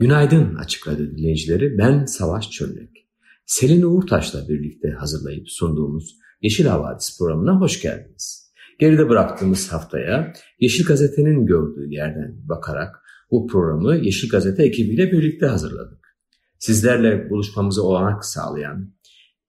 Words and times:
Günaydın 0.00 0.54
Açık 0.54 0.88
Radyo 0.88 1.06
dinleyicileri. 1.06 1.78
Ben 1.78 2.04
Savaş 2.04 2.50
Çömlek. 2.50 3.08
Selin 3.46 3.82
Uğurtaş'la 3.82 4.48
birlikte 4.48 4.90
hazırlayıp 4.90 5.50
sunduğumuz 5.50 6.16
Yeşil 6.42 6.66
Havadis 6.66 7.18
programına 7.18 7.60
hoş 7.60 7.82
geldiniz. 7.82 8.52
Geride 8.78 9.08
bıraktığımız 9.08 9.72
haftaya 9.72 10.32
Yeşil 10.60 10.84
Gazete'nin 10.84 11.46
gördüğü 11.46 11.90
yerden 11.90 12.48
bakarak 12.48 12.96
bu 13.30 13.46
programı 13.46 13.96
Yeşil 13.96 14.28
Gazete 14.28 14.62
ekibiyle 14.62 15.12
birlikte 15.12 15.46
hazırladık. 15.46 16.16
Sizlerle 16.58 17.30
buluşmamızı 17.30 17.84
olanak 17.84 18.24
sağlayan 18.24 18.94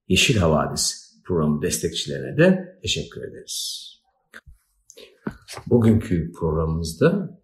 Yeşil 0.07 0.38
Havadis 0.38 1.13
programı 1.25 1.61
destekçilerine 1.61 2.38
de 2.38 2.79
teşekkür 2.81 3.22
ederiz. 3.22 3.88
Bugünkü 5.67 6.31
programımızda 6.39 7.41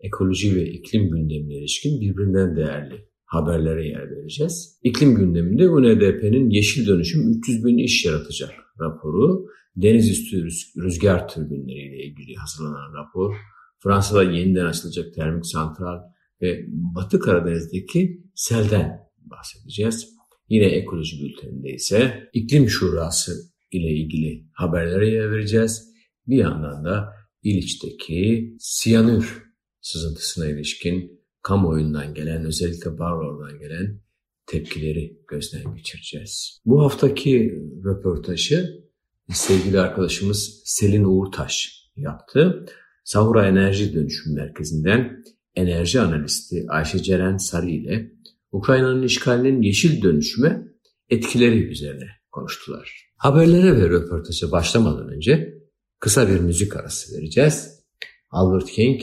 ekoloji 0.00 0.56
ve 0.56 0.70
iklim 0.70 1.10
gündemine 1.10 1.54
ilişkin 1.54 2.00
birbirinden 2.00 2.56
değerli 2.56 3.08
haberlere 3.24 3.88
yer 3.88 4.10
vereceğiz. 4.10 4.78
İklim 4.82 5.14
gündeminde 5.14 5.68
UNDP'nin 5.68 6.50
yeşil 6.50 6.86
dönüşüm 6.86 7.30
300 7.30 7.64
bin 7.64 7.78
iş 7.78 8.04
yaratacak 8.04 8.50
raporu, 8.80 9.46
deniz 9.76 10.10
üstü 10.10 10.44
rüzgar 10.82 11.28
türbinleriyle 11.28 12.04
ilgili 12.04 12.34
hazırlanan 12.34 12.94
rapor, 12.94 13.34
Fransa'da 13.78 14.22
yeniden 14.22 14.64
açılacak 14.64 15.14
termik 15.14 15.46
santral 15.46 15.98
ve 16.42 16.64
Batı 16.68 17.20
Karadeniz'deki 17.20 18.22
selden 18.34 18.98
bahsedeceğiz. 19.20 20.08
Yine 20.48 20.64
ekoloji 20.64 21.16
bülteninde 21.22 21.70
ise 21.70 22.28
iklim 22.32 22.68
şurası 22.68 23.32
ile 23.70 23.90
ilgili 23.90 24.44
haberlere 24.52 25.08
yer 25.08 25.30
vereceğiz. 25.30 25.88
Bir 26.26 26.36
yandan 26.36 26.84
da 26.84 27.12
İliç'teki 27.42 28.54
siyanür 28.58 29.47
sızıntısına 29.88 30.46
ilişkin 30.46 31.20
kamuoyundan 31.42 32.14
gelen, 32.14 32.44
özellikle 32.44 32.98
Barrow'dan 32.98 33.58
gelen 33.58 34.00
tepkileri 34.46 35.18
gözden 35.28 35.76
geçireceğiz. 35.76 36.60
Bu 36.64 36.82
haftaki 36.82 37.62
röportajı 37.84 38.84
sevgili 39.32 39.80
arkadaşımız 39.80 40.62
Selin 40.64 41.04
Uğurtaş 41.04 41.84
yaptı. 41.96 42.66
Sahura 43.04 43.48
Enerji 43.48 43.94
Dönüşüm 43.94 44.34
Merkezi'nden 44.34 45.24
enerji 45.54 46.00
analisti 46.00 46.66
Ayşe 46.68 47.02
Ceren 47.02 47.36
Sarı 47.36 47.70
ile 47.70 48.12
Ukrayna'nın 48.52 49.02
işgalinin 49.02 49.62
yeşil 49.62 50.02
dönüşüme 50.02 50.62
etkileri 51.10 51.62
üzerine 51.62 52.08
konuştular. 52.30 53.12
Haberlere 53.16 53.76
ve 53.76 53.88
röportaja 53.88 54.50
başlamadan 54.52 55.08
önce 55.08 55.54
kısa 56.00 56.28
bir 56.28 56.40
müzik 56.40 56.76
arası 56.76 57.16
vereceğiz. 57.16 57.84
Albert 58.30 58.70
King 58.70 59.02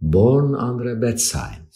Born 0.00 0.54
Under 0.54 0.86
a 0.86 1.02
Bad 1.02 1.16
Sign. 1.16 1.68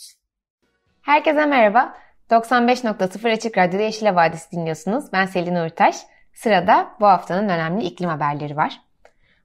Herkese 1.02 1.46
merhaba. 1.46 1.94
95.0 2.30 3.32
Açık 3.32 3.58
Radyo'da 3.58 3.82
Yeşil 3.82 4.06
Vadisi 4.06 4.52
dinliyorsunuz. 4.52 5.04
Ben 5.12 5.26
Selin 5.26 5.54
Urtaş. 5.54 5.96
Sırada 6.34 6.88
bu 7.00 7.06
haftanın 7.06 7.48
önemli 7.48 7.84
iklim 7.84 8.10
haberleri 8.10 8.56
var. 8.56 8.80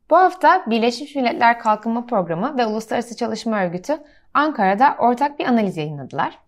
Bu 0.10 0.18
hafta 0.18 0.66
Birleşmiş 0.70 1.16
Milletler 1.16 1.60
Kalkınma 1.60 2.06
Programı 2.06 2.58
ve 2.58 2.66
Uluslararası 2.66 3.16
Çalışma 3.16 3.64
Örgütü 3.64 3.98
Ankara'da 4.34 4.96
ortak 5.00 5.40
bir 5.40 5.46
analiz 5.46 5.78
yayınladılar. 5.78 6.40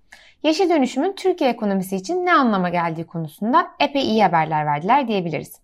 Yeşil 0.43 0.69
dönüşümün 0.69 1.13
Türkiye 1.13 1.49
ekonomisi 1.49 1.95
için 1.95 2.25
ne 2.25 2.33
anlama 2.33 2.69
geldiği 2.69 3.07
konusunda 3.07 3.67
epey 3.79 4.01
iyi 4.01 4.23
haberler 4.23 4.65
verdiler 4.65 5.07
diyebiliriz. 5.07 5.61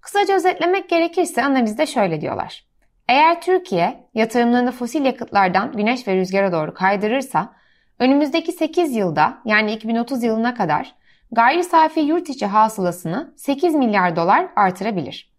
Kısaca 0.00 0.34
özetlemek 0.34 0.88
gerekirse 0.88 1.44
analizde 1.44 1.86
şöyle 1.86 2.20
diyorlar. 2.20 2.73
Eğer 3.08 3.40
Türkiye 3.40 4.08
yatırımlarını 4.14 4.72
fosil 4.72 5.04
yakıtlardan 5.04 5.72
güneş 5.72 6.08
ve 6.08 6.16
rüzgara 6.16 6.52
doğru 6.52 6.74
kaydırırsa 6.74 7.52
önümüzdeki 7.98 8.52
8 8.52 8.96
yılda 8.96 9.38
yani 9.44 9.72
2030 9.72 10.22
yılına 10.22 10.54
kadar 10.54 10.94
gayri 11.32 11.64
safi 11.64 12.00
yurt 12.00 12.28
içi 12.28 12.46
hasılasını 12.46 13.34
8 13.36 13.74
milyar 13.74 14.16
dolar 14.16 14.48
artırabilir. 14.56 15.34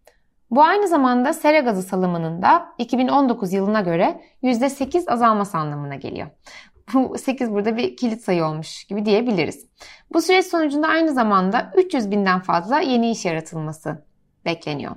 Bu 0.51 0.63
aynı 0.63 0.87
zamanda 0.87 1.33
sera 1.33 1.59
gazı 1.59 1.83
salımının 1.83 2.41
da 2.41 2.65
2019 2.77 3.53
yılına 3.53 3.81
göre 3.81 4.21
%8 4.43 5.11
azalması 5.11 5.57
anlamına 5.57 5.95
geliyor. 5.95 6.27
Bu 6.93 7.17
8 7.17 7.51
burada 7.51 7.77
bir 7.77 7.97
kilit 7.97 8.21
sayı 8.21 8.45
olmuş 8.45 8.83
gibi 8.83 9.05
diyebiliriz. 9.05 9.67
Bu 10.13 10.21
süreç 10.21 10.45
sonucunda 10.45 10.87
aynı 10.87 11.13
zamanda 11.13 11.71
300 11.77 12.11
binden 12.11 12.39
fazla 12.39 12.79
yeni 12.79 13.11
iş 13.11 13.25
yaratılması 13.25 14.05
bekleniyor. 14.45 14.95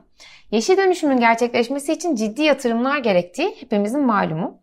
Yeşil 0.50 0.76
dönüşümün 0.76 1.20
gerçekleşmesi 1.20 1.92
için 1.92 2.14
ciddi 2.14 2.42
yatırımlar 2.42 2.98
gerektiği 2.98 3.56
hepimizin 3.60 4.00
malumu. 4.00 4.60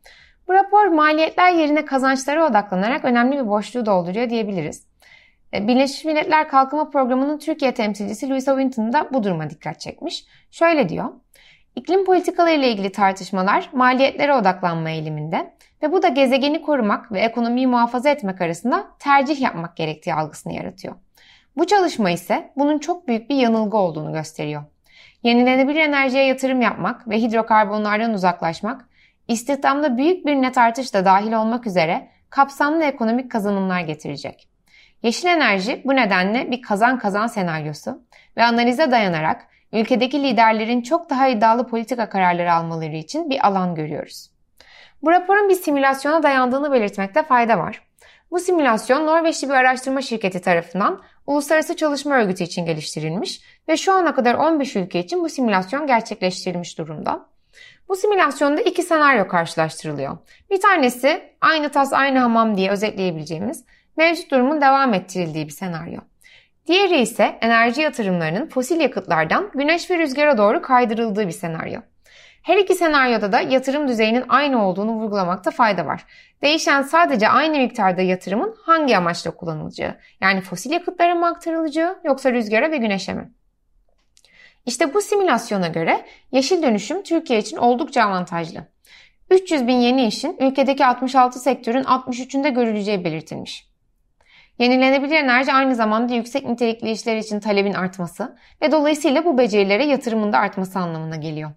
Bu 0.47 0.53
rapor 0.53 0.85
maliyetler 0.85 1.51
yerine 1.51 1.85
kazançlara 1.85 2.47
odaklanarak 2.49 3.05
önemli 3.05 3.37
bir 3.37 3.47
boşluğu 3.47 3.85
dolduruyor 3.85 4.29
diyebiliriz. 4.29 4.87
E, 5.53 5.67
Birleşmiş 5.67 6.05
Milletler 6.05 6.49
Kalkınma 6.49 6.89
Programı'nın 6.89 7.39
Türkiye 7.39 7.73
temsilcisi 7.73 8.29
Louisa 8.29 8.51
Winton 8.51 8.93
da 8.93 9.09
bu 9.13 9.23
duruma 9.23 9.49
dikkat 9.49 9.79
çekmiş. 9.79 10.25
Şöyle 10.51 10.89
diyor. 10.89 11.09
İklim 11.75 12.05
politikaları 12.05 12.55
ile 12.55 12.71
ilgili 12.71 12.91
tartışmalar 12.91 13.69
maliyetlere 13.73 14.33
odaklanma 14.33 14.89
eğiliminde 14.89 15.53
ve 15.83 15.91
bu 15.91 16.01
da 16.01 16.07
gezegeni 16.07 16.61
korumak 16.61 17.11
ve 17.11 17.19
ekonomiyi 17.19 17.67
muhafaza 17.67 18.09
etmek 18.09 18.41
arasında 18.41 18.87
tercih 18.99 19.41
yapmak 19.41 19.77
gerektiği 19.77 20.13
algısını 20.13 20.53
yaratıyor. 20.53 20.95
Bu 21.57 21.67
çalışma 21.67 22.11
ise 22.11 22.51
bunun 22.55 22.79
çok 22.79 23.07
büyük 23.07 23.29
bir 23.29 23.35
yanılgı 23.35 23.77
olduğunu 23.77 24.13
gösteriyor. 24.13 24.63
Yenilenebilir 25.25 25.79
enerjiye 25.79 26.25
yatırım 26.25 26.61
yapmak 26.61 27.09
ve 27.09 27.21
hidrokarbonlardan 27.21 28.13
uzaklaşmak, 28.13 28.85
istihdamda 29.27 29.97
büyük 29.97 30.25
bir 30.25 30.35
net 30.35 30.57
artış 30.57 30.93
da 30.93 31.05
dahil 31.05 31.33
olmak 31.33 31.67
üzere 31.67 32.07
kapsamlı 32.29 32.83
ekonomik 32.83 33.31
kazanımlar 33.31 33.79
getirecek. 33.81 34.49
Yeşil 35.03 35.27
enerji 35.27 35.81
bu 35.85 35.95
nedenle 35.95 36.51
bir 36.51 36.61
kazan 36.61 36.99
kazan 36.99 37.27
senaryosu 37.27 38.03
ve 38.37 38.43
analize 38.43 38.91
dayanarak 38.91 39.47
ülkedeki 39.73 40.23
liderlerin 40.23 40.81
çok 40.81 41.09
daha 41.09 41.27
iddialı 41.27 41.67
politika 41.67 42.09
kararları 42.09 42.53
almaları 42.53 42.95
için 42.95 43.29
bir 43.29 43.47
alan 43.47 43.75
görüyoruz. 43.75 44.31
Bu 45.01 45.11
raporun 45.11 45.49
bir 45.49 45.55
simülasyona 45.55 46.23
dayandığını 46.23 46.71
belirtmekte 46.71 47.23
fayda 47.23 47.57
var. 47.57 47.81
Bu 48.31 48.39
simülasyon 48.39 49.07
Norveçli 49.07 49.49
bir 49.49 49.53
araştırma 49.53 50.01
şirketi 50.01 50.41
tarafından 50.41 51.01
Uluslararası 51.27 51.75
Çalışma 51.75 52.15
Örgütü 52.15 52.43
için 52.43 52.65
geliştirilmiş 52.65 53.41
ve 53.69 53.77
şu 53.77 53.93
ana 53.93 54.15
kadar 54.15 54.35
15 54.35 54.75
ülke 54.75 54.99
için 54.99 55.23
bu 55.23 55.29
simülasyon 55.29 55.87
gerçekleştirilmiş 55.87 56.77
durumda. 56.77 57.25
Bu 57.89 57.95
simülasyonda 57.95 58.61
iki 58.61 58.83
senaryo 58.83 59.27
karşılaştırılıyor. 59.27 60.17
Bir 60.51 60.61
tanesi 60.61 61.23
aynı 61.41 61.69
tas 61.69 61.93
aynı 61.93 62.19
hamam 62.19 62.57
diye 62.57 62.71
özetleyebileceğimiz 62.71 63.65
mevcut 63.97 64.31
durumun 64.31 64.61
devam 64.61 64.93
ettirildiği 64.93 65.45
bir 65.45 65.51
senaryo. 65.51 65.99
Diğeri 66.67 67.01
ise 67.01 67.37
enerji 67.41 67.81
yatırımlarının 67.81 68.49
fosil 68.49 68.79
yakıtlardan 68.79 69.51
güneş 69.53 69.91
ve 69.91 69.97
rüzgara 69.97 70.37
doğru 70.37 70.61
kaydırıldığı 70.61 71.27
bir 71.27 71.31
senaryo. 71.31 71.81
Her 72.45 72.57
iki 72.57 72.75
senaryoda 72.75 73.31
da 73.31 73.41
yatırım 73.41 73.87
düzeyinin 73.87 74.23
aynı 74.29 74.67
olduğunu 74.67 74.91
vurgulamakta 74.91 75.51
fayda 75.51 75.85
var. 75.85 76.05
Değişen 76.41 76.81
sadece 76.81 77.29
aynı 77.29 77.57
miktarda 77.57 78.01
yatırımın 78.01 78.55
hangi 78.61 78.97
amaçla 78.97 79.31
kullanılacağı, 79.31 79.99
yani 80.21 80.41
fosil 80.41 80.71
yakıtlara 80.71 81.15
mı 81.15 81.27
aktarılacağı 81.27 81.99
yoksa 82.03 82.31
rüzgara 82.31 82.71
ve 82.71 82.77
güneşe 82.77 83.13
mi? 83.13 83.31
İşte 84.65 84.93
bu 84.93 85.01
simülasyona 85.01 85.67
göre 85.67 86.05
yeşil 86.31 86.63
dönüşüm 86.63 87.03
Türkiye 87.03 87.39
için 87.39 87.57
oldukça 87.57 88.03
avantajlı. 88.03 88.67
300 89.29 89.67
bin 89.67 89.75
yeni 89.75 90.05
işin 90.05 90.37
ülkedeki 90.39 90.85
66 90.85 91.39
sektörün 91.39 91.83
63'ünde 91.83 92.53
görüleceği 92.53 93.05
belirtilmiş. 93.05 93.67
Yenilenebilir 94.59 95.15
enerji 95.15 95.53
aynı 95.53 95.75
zamanda 95.75 96.13
yüksek 96.13 96.45
nitelikli 96.49 96.91
işler 96.91 97.17
için 97.17 97.39
talebin 97.39 97.73
artması 97.73 98.37
ve 98.61 98.71
dolayısıyla 98.71 99.25
bu 99.25 99.37
becerilere 99.37 99.85
yatırımın 99.85 100.33
da 100.33 100.37
artması 100.37 100.79
anlamına 100.79 101.15
geliyor. 101.15 101.51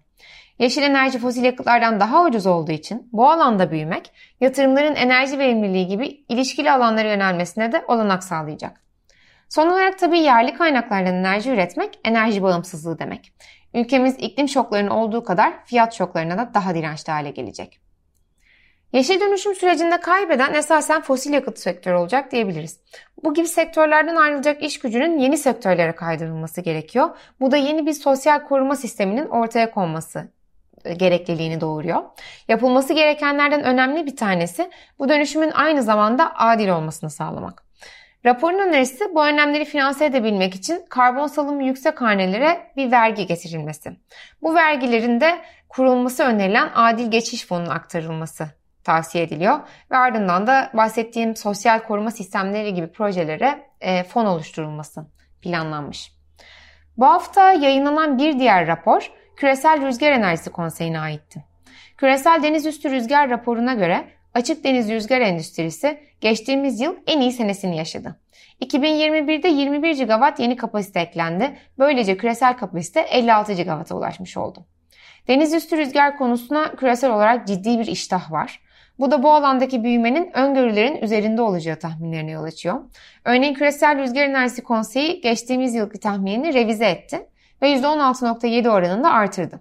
Yeşil 0.59 0.81
enerji 0.81 1.19
fosil 1.19 1.43
yakıtlardan 1.43 1.99
daha 1.99 2.23
ucuz 2.25 2.45
olduğu 2.45 2.71
için 2.71 3.09
bu 3.11 3.29
alanda 3.29 3.71
büyümek 3.71 4.11
yatırımların 4.41 4.95
enerji 4.95 5.39
verimliliği 5.39 5.87
gibi 5.87 6.07
ilişkili 6.29 6.71
alanlara 6.71 7.07
yönelmesine 7.07 7.71
de 7.71 7.85
olanak 7.87 8.23
sağlayacak. 8.23 8.81
Son 9.49 9.67
olarak 9.67 9.99
tabii 9.99 10.19
yerli 10.19 10.53
kaynaklardan 10.53 11.15
enerji 11.15 11.51
üretmek 11.51 11.99
enerji 12.03 12.43
bağımsızlığı 12.43 12.99
demek. 12.99 13.33
Ülkemiz 13.73 14.15
iklim 14.17 14.49
şoklarının 14.49 14.89
olduğu 14.89 15.23
kadar 15.23 15.65
fiyat 15.65 15.93
şoklarına 15.93 16.37
da 16.37 16.53
daha 16.53 16.75
dirençli 16.75 17.11
hale 17.11 17.31
gelecek. 17.31 17.79
Yeşil 18.93 19.19
dönüşüm 19.19 19.55
sürecinde 19.55 19.99
kaybeden 19.99 20.53
esasen 20.53 21.01
fosil 21.01 21.33
yakıt 21.33 21.59
sektörü 21.59 21.95
olacak 21.95 22.31
diyebiliriz. 22.31 22.79
Bu 23.23 23.33
gibi 23.33 23.47
sektörlerden 23.47 24.15
ayrılacak 24.15 24.63
iş 24.63 24.79
gücünün 24.79 25.19
yeni 25.19 25.37
sektörlere 25.37 25.95
kaydırılması 25.95 26.61
gerekiyor. 26.61 27.09
Bu 27.39 27.51
da 27.51 27.57
yeni 27.57 27.85
bir 27.85 27.93
sosyal 27.93 28.43
koruma 28.43 28.75
sisteminin 28.75 29.27
ortaya 29.27 29.71
konması 29.71 30.38
gerekliliğini 30.97 31.61
doğuruyor. 31.61 32.03
Yapılması 32.47 32.93
gerekenlerden 32.93 33.63
önemli 33.63 34.05
bir 34.05 34.15
tanesi 34.15 34.69
bu 34.99 35.09
dönüşümün 35.09 35.51
aynı 35.51 35.83
zamanda 35.83 36.35
adil 36.35 36.69
olmasını 36.69 37.09
sağlamak. 37.09 37.63
Raporun 38.25 38.59
önerisi 38.59 39.15
bu 39.15 39.25
önlemleri 39.25 39.65
finanse 39.65 40.05
edebilmek 40.05 40.55
için 40.55 40.85
karbon 40.89 41.27
salımı 41.27 41.63
yüksek 41.63 42.01
hanelere 42.01 42.71
bir 42.77 42.91
vergi 42.91 43.25
getirilmesi. 43.25 43.91
Bu 44.41 44.55
vergilerin 44.55 45.21
de 45.21 45.41
kurulması 45.69 46.23
önerilen 46.23 46.69
adil 46.75 47.11
geçiş 47.11 47.45
fonuna 47.45 47.73
aktarılması 47.73 48.47
tavsiye 48.83 49.23
ediliyor 49.23 49.59
ve 49.91 49.97
ardından 49.97 50.47
da 50.47 50.71
bahsettiğim 50.73 51.35
sosyal 51.35 51.79
koruma 51.79 52.11
sistemleri 52.11 52.73
gibi 52.73 52.91
projelere 52.91 53.69
e, 53.81 54.03
fon 54.03 54.25
oluşturulması 54.25 55.05
planlanmış. 55.41 56.11
Bu 56.97 57.05
hafta 57.05 57.51
yayınlanan 57.51 58.17
bir 58.17 58.39
diğer 58.39 58.67
rapor 58.67 59.11
Küresel 59.39 59.81
Rüzgar 59.81 60.11
Enerjisi 60.11 60.49
Konseyi'ne 60.49 60.99
aitti. 60.99 61.43
Küresel 61.97 62.43
Deniz 62.43 62.65
Üstü 62.65 62.91
Rüzgar 62.91 63.29
raporuna 63.29 63.73
göre 63.73 64.03
açık 64.33 64.63
deniz 64.63 64.89
rüzgar 64.89 65.21
endüstrisi 65.21 65.99
geçtiğimiz 66.21 66.81
yıl 66.81 66.95
en 67.07 67.21
iyi 67.21 67.31
senesini 67.31 67.77
yaşadı. 67.77 68.19
2021'de 68.61 69.47
21 69.47 70.05
GW 70.05 70.43
yeni 70.43 70.55
kapasite 70.55 70.99
eklendi. 70.99 71.57
Böylece 71.77 72.17
küresel 72.17 72.57
kapasite 72.57 72.99
56 72.99 73.53
GW'a 73.53 73.97
ulaşmış 73.97 74.37
oldu. 74.37 74.65
Deniz 75.27 75.53
üstü 75.53 75.77
rüzgar 75.77 76.17
konusuna 76.17 76.75
küresel 76.75 77.11
olarak 77.11 77.47
ciddi 77.47 77.79
bir 77.79 77.87
iştah 77.87 78.31
var. 78.31 78.61
Bu 78.99 79.11
da 79.11 79.23
bu 79.23 79.31
alandaki 79.31 79.83
büyümenin 79.83 80.31
öngörülerin 80.33 81.01
üzerinde 81.01 81.41
olacağı 81.41 81.79
tahminlerine 81.79 82.31
yol 82.31 82.43
açıyor. 82.43 82.81
Örneğin 83.25 83.53
Küresel 83.53 83.99
Rüzgar 83.99 84.23
Enerjisi 84.23 84.63
Konseyi 84.63 85.21
geçtiğimiz 85.21 85.75
yılki 85.75 85.99
tahminini 85.99 86.53
revize 86.53 86.85
etti 86.85 87.29
ve 87.61 87.75
%16.7 87.75 88.69
oranında 88.69 89.11
artırdı. 89.11 89.59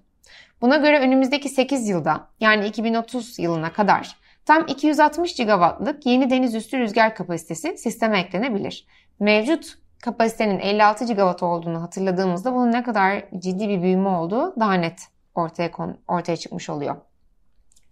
Buna 0.60 0.76
göre 0.76 0.98
önümüzdeki 0.98 1.48
8 1.48 1.88
yılda 1.88 2.28
yani 2.40 2.66
2030 2.66 3.38
yılına 3.38 3.72
kadar 3.72 4.16
tam 4.44 4.66
260 4.66 5.34
gigawattlık 5.34 6.06
yeni 6.06 6.30
deniz 6.30 6.54
üstü 6.54 6.78
rüzgar 6.78 7.14
kapasitesi 7.14 7.76
sisteme 7.76 8.20
eklenebilir. 8.20 8.86
Mevcut 9.20 9.78
kapasitenin 10.02 10.58
56 10.58 11.04
gigawatt 11.04 11.42
olduğunu 11.42 11.82
hatırladığımızda 11.82 12.54
bunun 12.54 12.72
ne 12.72 12.82
kadar 12.82 13.24
ciddi 13.38 13.68
bir 13.68 13.82
büyüme 13.82 14.08
olduğu 14.08 14.60
daha 14.60 14.74
net 14.74 15.00
ortaya 15.34 15.70
ortaya 16.08 16.36
çıkmış 16.36 16.70
oluyor 16.70 16.96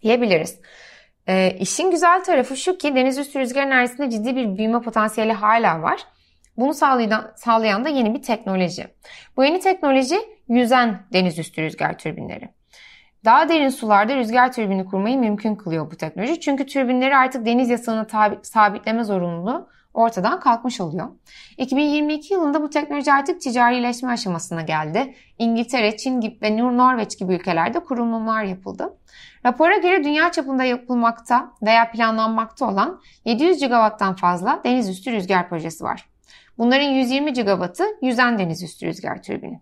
diyebiliriz. 0.02 0.60
E, 1.28 1.50
işin 1.50 1.90
güzel 1.90 2.24
tarafı 2.24 2.56
şu 2.56 2.78
ki 2.78 2.94
deniz 2.94 3.18
üstü 3.18 3.40
rüzgar 3.40 3.62
enerjisinde 3.62 4.10
ciddi 4.10 4.36
bir 4.36 4.58
büyüme 4.58 4.80
potansiyeli 4.80 5.32
hala 5.32 5.82
var. 5.82 6.06
Bunu 6.56 6.74
sağlayan, 6.74 7.32
sağlayan 7.36 7.84
da 7.84 7.88
yeni 7.88 8.14
bir 8.14 8.22
teknoloji. 8.22 8.86
Bu 9.36 9.44
yeni 9.44 9.60
teknoloji 9.60 10.16
yüzen 10.48 11.06
deniz 11.12 11.38
üstü 11.38 11.62
rüzgar 11.62 11.98
türbinleri. 11.98 12.48
Daha 13.24 13.48
derin 13.48 13.68
sularda 13.68 14.16
rüzgar 14.16 14.52
türbini 14.52 14.84
kurmayı 14.84 15.18
mümkün 15.18 15.54
kılıyor 15.54 15.90
bu 15.90 15.96
teknoloji. 15.96 16.40
Çünkü 16.40 16.66
türbinleri 16.66 17.16
artık 17.16 17.46
deniz 17.46 17.68
yasağına 17.70 18.06
sabitleme 18.42 19.04
zorunluluğu 19.04 19.68
ortadan 19.94 20.40
kalkmış 20.40 20.80
oluyor. 20.80 21.08
2022 21.58 22.34
yılında 22.34 22.62
bu 22.62 22.70
teknoloji 22.70 23.12
artık 23.12 23.40
ticarileşme 23.40 24.12
aşamasına 24.12 24.62
geldi. 24.62 25.14
İngiltere, 25.38 25.96
Çin 25.96 26.38
ve 26.42 26.56
Norveç 26.56 27.18
gibi 27.18 27.34
ülkelerde 27.34 27.80
kurulumlar 27.80 28.44
yapıldı. 28.44 28.98
Rapora 29.46 29.76
göre 29.76 30.04
dünya 30.04 30.32
çapında 30.32 30.64
yapılmakta 30.64 31.52
veya 31.62 31.90
planlanmakta 31.90 32.68
olan 32.68 33.00
700 33.24 33.60
gigawatttan 33.60 34.16
fazla 34.16 34.60
deniz 34.64 34.88
üstü 34.88 35.12
rüzgar 35.12 35.48
projesi 35.48 35.84
var. 35.84 36.15
Bunların 36.58 36.86
120 36.86 37.32
gigawattı 37.32 37.84
yüzen 38.02 38.38
deniz 38.38 38.62
üstü 38.62 38.86
rüzgar 38.86 39.22
türbini. 39.22 39.60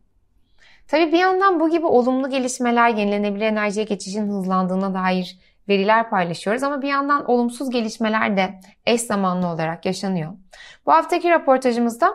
Tabii 0.89 1.13
bir 1.13 1.19
yandan 1.19 1.61
bu 1.61 1.71
gibi 1.71 1.87
olumlu 1.87 2.31
gelişmeler 2.31 2.89
yenilenebilir 2.89 3.45
enerjiye 3.45 3.87
geçişin 3.87 4.29
hızlandığına 4.29 4.95
dair 4.95 5.39
veriler 5.69 6.11
paylaşıyoruz 6.11 6.63
ama 6.63 6.83
bir 6.83 6.89
yandan 6.89 7.31
olumsuz 7.31 7.71
gelişmeler 7.71 8.37
de 8.37 8.61
eş 8.87 9.01
zamanlı 9.01 9.47
olarak 9.47 9.87
yaşanıyor. 9.87 10.33
Bu 10.87 10.93
haftaki 10.93 11.31
röportajımızda 11.31 12.15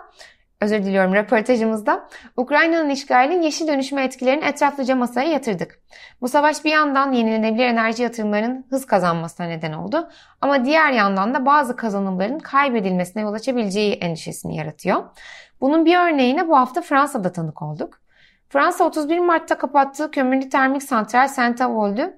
özür 0.61 0.83
diliyorum 0.83 1.13
röportajımızda 1.13 2.07
Ukrayna'nın 2.37 2.89
işgalinin 2.89 3.41
yeşil 3.41 3.67
dönüşüme 3.67 4.03
etkilerini 4.03 4.45
etraflıca 4.45 4.95
masaya 4.95 5.29
yatırdık. 5.29 5.79
Bu 6.21 6.27
savaş 6.27 6.65
bir 6.65 6.71
yandan 6.71 7.11
yenilenebilir 7.11 7.65
enerji 7.65 8.03
yatırımlarının 8.03 8.65
hız 8.69 8.85
kazanmasına 8.85 9.47
neden 9.47 9.73
oldu 9.73 10.09
ama 10.41 10.65
diğer 10.65 10.91
yandan 10.91 11.33
da 11.33 11.45
bazı 11.45 11.75
kazanımların 11.75 12.39
kaybedilmesine 12.39 13.21
yol 13.21 13.33
açabileceği 13.33 13.93
endişesini 13.93 14.57
yaratıyor. 14.57 15.03
Bunun 15.61 15.85
bir 15.85 15.97
örneğine 15.97 16.47
bu 16.47 16.57
hafta 16.57 16.81
Fransa'da 16.81 17.31
tanık 17.31 17.61
olduk. 17.61 17.99
Fransa 18.49 18.83
31 18.83 19.19
Mart'ta 19.19 19.57
kapattığı 19.57 20.11
kömürlü 20.11 20.49
termik 20.49 20.83
santral 20.83 21.27
Saint-Avold'u 21.27 22.13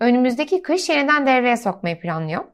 önümüzdeki 0.00 0.62
kış 0.62 0.88
yeniden 0.88 1.26
devreye 1.26 1.56
sokmayı 1.56 2.00
planlıyor. 2.00 2.44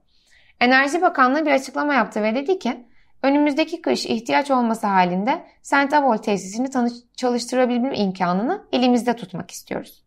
Enerji 0.61 1.03
Bakanlığı 1.03 1.47
bir 1.47 1.53
açıklama 1.53 1.95
yaptı 1.95 2.23
ve 2.23 2.35
dedi 2.35 2.59
ki 2.59 2.87
önümüzdeki 3.23 3.83
kış 3.83 4.07
ihtiyaç 4.07 4.51
olması 4.51 4.87
halinde 4.87 5.45
Saint-Avold 5.63 6.19
tesisini 6.19 6.69
çalıştırabilme 7.17 7.97
imkanını 7.97 8.67
elimizde 8.73 9.17
tutmak 9.17 9.51
istiyoruz. 9.51 10.05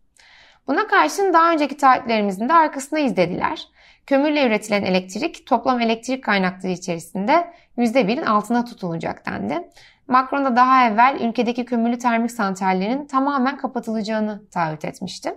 Buna 0.67 0.87
karşın 0.87 1.33
daha 1.33 1.51
önceki 1.51 1.77
taahhütlerimizin 1.77 2.49
de 2.49 2.53
arkasında 2.53 2.99
izlediler. 2.99 3.67
Kömürle 4.05 4.47
üretilen 4.47 4.83
elektrik 4.83 5.47
toplam 5.47 5.79
elektrik 5.79 6.23
kaynakları 6.23 6.71
içerisinde 6.71 7.53
%1'in 7.77 8.23
altına 8.23 8.65
tutulacak 8.65 9.25
dendi. 9.25 9.69
Macron 10.07 10.45
da 10.45 10.55
daha 10.55 10.87
evvel 10.87 11.17
ülkedeki 11.21 11.65
kömürlü 11.65 11.97
termik 11.97 12.31
santrallerin 12.31 13.05
tamamen 13.05 13.57
kapatılacağını 13.57 14.49
taahhüt 14.49 14.85
etmişti. 14.85 15.33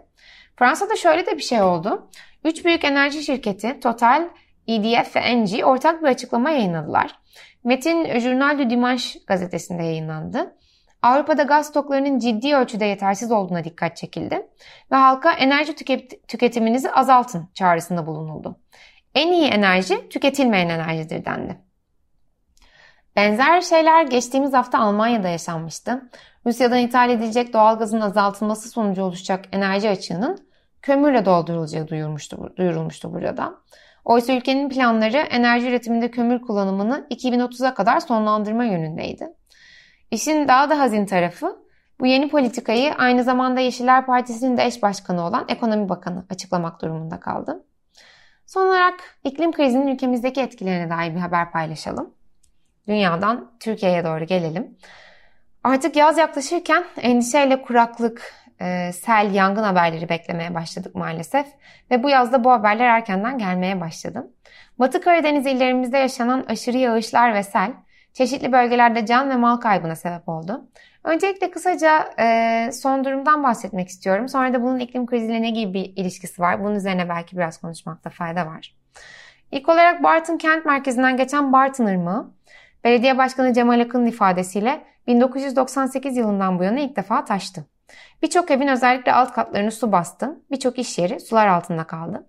Fransa'da 0.56 0.97
şöyle 0.97 1.26
de 1.26 1.37
bir 1.37 1.43
şey 1.43 1.62
oldu. 1.62 2.11
Üç 2.44 2.65
büyük 2.65 2.85
enerji 2.85 3.23
şirketi 3.23 3.81
Total, 3.81 4.29
EDF 4.69 5.17
ve 5.17 5.21
Engie 5.21 5.65
ortak 5.65 6.03
bir 6.03 6.09
açıklama 6.09 6.50
yayınladılar. 6.50 7.19
Metin 7.64 8.19
Journal 8.19 8.58
du 8.58 8.70
Dimanche 8.70 9.21
gazetesinde 9.26 9.83
yayınlandı. 9.83 10.56
Avrupa'da 11.02 11.42
gaz 11.42 11.66
stoklarının 11.66 12.18
ciddi 12.18 12.56
ölçüde 12.56 12.85
yetersiz 12.85 13.33
olduğuna 13.33 13.64
dikkat 13.64 13.97
çekildi 13.97 14.47
ve 14.92 14.97
halka 14.97 15.33
enerji 15.33 15.75
tüketiminizi 16.28 16.90
azaltın 16.90 17.49
çağrısında 17.54 18.06
bulunuldu. 18.06 18.59
En 19.14 19.33
iyi 19.33 19.49
enerji 19.49 20.09
tüketilmeyen 20.09 20.68
enerjidir 20.68 21.25
dendi. 21.25 21.61
Benzer 23.16 23.61
şeyler 23.61 24.06
geçtiğimiz 24.06 24.52
hafta 24.52 24.78
Almanya'da 24.78 25.28
yaşanmıştı. 25.28 26.11
Rusya'dan 26.47 26.78
ithal 26.78 27.11
edilecek 27.11 27.52
doğalgazın 27.52 28.00
azaltılması 28.00 28.68
sonucu 28.68 29.02
oluşacak 29.02 29.44
enerji 29.52 29.88
açığının 29.90 30.49
kömürle 30.83 31.25
doldurulacağı 31.25 31.88
duyurmuştu, 31.88 32.54
duyurulmuştu 32.56 33.12
burada. 33.12 33.54
Oysa 34.04 34.32
ülkenin 34.32 34.68
planları 34.68 35.16
enerji 35.16 35.68
üretiminde 35.68 36.11
kömür 36.11 36.40
kullanımını 36.40 37.06
2030'a 37.11 37.75
kadar 37.75 38.00
sonlandırma 38.00 38.64
yönündeydi. 38.64 39.28
İşin 40.11 40.49
daha 40.49 40.70
da 40.70 40.78
hazin 40.78 41.06
tarafı 41.06 41.64
bu 42.00 42.06
yeni 42.06 42.28
politikayı 42.28 42.94
aynı 42.94 43.25
zamanda 43.25 43.61
Yeşiller 43.61 44.06
Partisi'nin 44.06 44.56
de 44.56 44.64
eş 44.64 44.82
başkanı 44.82 45.26
olan 45.26 45.44
Ekonomi 45.49 45.88
Bakanı 45.88 46.26
açıklamak 46.30 46.82
durumunda 46.82 47.20
kaldı. 47.20 47.64
Son 48.46 48.66
olarak 48.66 48.94
iklim 49.25 49.52
krizinin 49.52 49.87
ülkemizdeki 49.87 50.40
etkilerine 50.40 50.90
dair 50.90 51.14
bir 51.14 51.20
haber 51.20 51.52
paylaşalım. 51.52 52.14
Dünyadan 52.88 53.50
Türkiye'ye 53.61 54.04
doğru 54.04 54.25
gelelim. 54.25 54.76
Artık 55.64 55.96
yaz 55.96 56.18
yaklaşırken 56.18 56.84
endişeyle 56.96 57.62
kuraklık, 57.62 58.32
e, 58.61 58.92
sel, 58.92 59.34
yangın 59.34 59.62
haberleri 59.62 60.08
beklemeye 60.08 60.54
başladık 60.54 60.94
maalesef. 60.94 61.46
Ve 61.90 62.02
bu 62.02 62.11
yazda 62.11 62.44
bu 62.44 62.50
haberler 62.50 62.87
erkenden 62.87 63.38
gelmeye 63.38 63.80
başladı. 63.80 64.30
Batı 64.78 65.00
Karadeniz 65.00 65.46
illerimizde 65.46 65.99
yaşanan 65.99 66.44
aşırı 66.49 66.76
yağışlar 66.76 67.34
ve 67.34 67.42
sel 67.42 67.73
çeşitli 68.12 68.52
bölgelerde 68.52 69.06
can 69.06 69.30
ve 69.30 69.37
mal 69.37 69.56
kaybına 69.56 69.96
sebep 69.96 70.28
oldu. 70.28 70.68
Öncelikle 71.04 71.50
kısaca 71.50 72.11
e, 72.18 72.70
son 72.73 73.04
durumdan 73.04 73.42
bahsetmek 73.42 73.88
istiyorum. 73.88 74.28
Sonra 74.28 74.52
da 74.52 74.62
bunun 74.62 74.78
iklim 74.78 75.06
kriziyle 75.06 75.42
ne 75.42 75.50
gibi 75.50 75.75
bir 75.75 75.92
ilişkisi 75.96 76.42
var? 76.42 76.61
Bunun 76.64 76.75
üzerine 76.75 77.08
belki 77.08 77.37
biraz 77.37 77.61
konuşmakta 77.61 78.11
fayda 78.11 78.46
var. 78.46 78.75
İlk 79.52 79.68
olarak 79.68 80.02
Bartın 80.02 80.38
kent 80.38 80.64
merkezinden 80.64 81.16
geçen 81.16 81.52
Bartın 81.52 81.87
Irmağı, 81.87 82.30
belediye 82.84 83.18
başkanı 83.18 83.52
Cemal 83.52 83.80
Akın'ın 83.80 84.06
ifadesiyle 84.06 84.84
1998 85.06 86.16
yılından 86.16 86.58
bu 86.58 86.64
yana 86.64 86.80
ilk 86.80 86.96
defa 86.96 87.25
taştı. 87.25 87.74
Birçok 88.22 88.50
evin 88.50 88.68
özellikle 88.68 89.12
alt 89.12 89.32
katlarını 89.32 89.72
su 89.72 89.92
bastı, 89.92 90.40
birçok 90.50 90.78
iş 90.78 90.98
yeri 90.98 91.20
sular 91.20 91.46
altında 91.46 91.84
kaldı. 91.84 92.26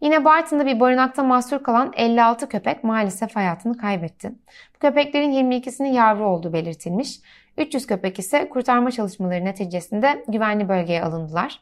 Yine 0.00 0.24
Bartın'da 0.24 0.66
bir 0.66 0.80
barınakta 0.80 1.22
mahsur 1.22 1.62
kalan 1.62 1.92
56 1.96 2.48
köpek 2.48 2.84
maalesef 2.84 3.36
hayatını 3.36 3.76
kaybetti. 3.76 4.32
Bu 4.74 4.78
köpeklerin 4.78 5.32
22'sinin 5.32 5.92
yavru 5.92 6.26
olduğu 6.26 6.52
belirtilmiş. 6.52 7.20
300 7.58 7.86
köpek 7.86 8.18
ise 8.18 8.48
kurtarma 8.48 8.90
çalışmaları 8.90 9.44
neticesinde 9.44 10.24
güvenli 10.28 10.68
bölgeye 10.68 11.02
alındılar. 11.02 11.60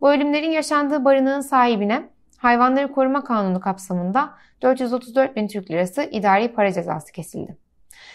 Bu 0.00 0.10
ölümlerin 0.10 0.50
yaşandığı 0.50 1.04
barınağın 1.04 1.40
sahibine 1.40 2.08
Hayvanları 2.38 2.92
Koruma 2.92 3.24
Kanunu 3.24 3.60
kapsamında 3.60 4.30
434 4.62 5.36
bin 5.36 5.48
Türk 5.48 5.70
lirası 5.70 6.02
idari 6.02 6.48
para 6.48 6.72
cezası 6.72 7.12
kesildi. 7.12 7.56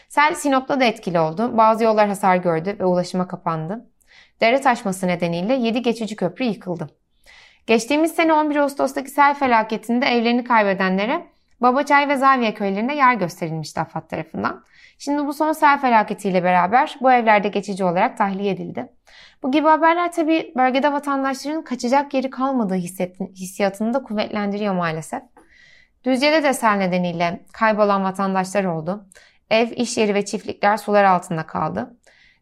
Sel 0.10 0.36
Sinop'ta 0.36 0.80
da 0.80 0.84
etkili 0.84 1.20
oldu. 1.20 1.58
Bazı 1.58 1.84
yollar 1.84 2.08
hasar 2.08 2.36
gördü 2.36 2.76
ve 2.80 2.86
ulaşıma 2.86 3.28
kapandı. 3.28 3.86
Dere 4.44 4.62
taşması 4.62 5.08
nedeniyle 5.08 5.54
7 5.54 5.82
geçici 5.82 6.16
köprü 6.16 6.46
yıkıldı. 6.46 6.90
Geçtiğimiz 7.68 8.12
sene 8.12 8.34
11 8.34 8.56
Ağustos'taki 8.56 9.10
sel 9.10 9.36
felaketinde 9.36 10.06
evlerini 10.06 10.44
kaybedenlere 10.44 11.28
Babaçay 11.62 12.10
ve 12.10 12.18
Zaviye 12.18 12.54
köylerinde 12.54 12.94
yer 12.94 13.14
gösterilmişti 13.14 13.80
AFAD 13.80 14.10
tarafından. 14.10 14.64
Şimdi 14.98 15.26
bu 15.26 15.34
son 15.34 15.52
sel 15.52 15.82
felaketiyle 15.82 16.44
beraber 16.44 16.96
bu 17.02 17.12
evlerde 17.12 17.48
geçici 17.48 17.84
olarak 17.84 18.18
tahliye 18.18 18.52
edildi. 18.52 18.88
Bu 19.44 19.52
gibi 19.52 19.68
haberler 19.68 20.12
tabi 20.12 20.54
bölgede 20.56 20.92
vatandaşların 20.92 21.64
kaçacak 21.64 22.14
yeri 22.14 22.30
kalmadığı 22.30 22.76
hissiyatını 23.36 23.94
da 23.94 24.04
kuvvetlendiriyor 24.04 24.74
maalesef. 24.74 25.24
Düzce'de 26.04 26.44
de 26.44 26.54
sel 26.54 26.76
nedeniyle 26.76 27.46
kaybolan 27.54 28.04
vatandaşlar 28.04 28.64
oldu. 28.64 29.06
Ev, 29.50 29.68
iş 29.72 29.98
yeri 29.98 30.16
ve 30.16 30.26
çiftlikler 30.26 30.78
sular 30.78 31.04
altında 31.04 31.46
kaldı. 31.46 31.98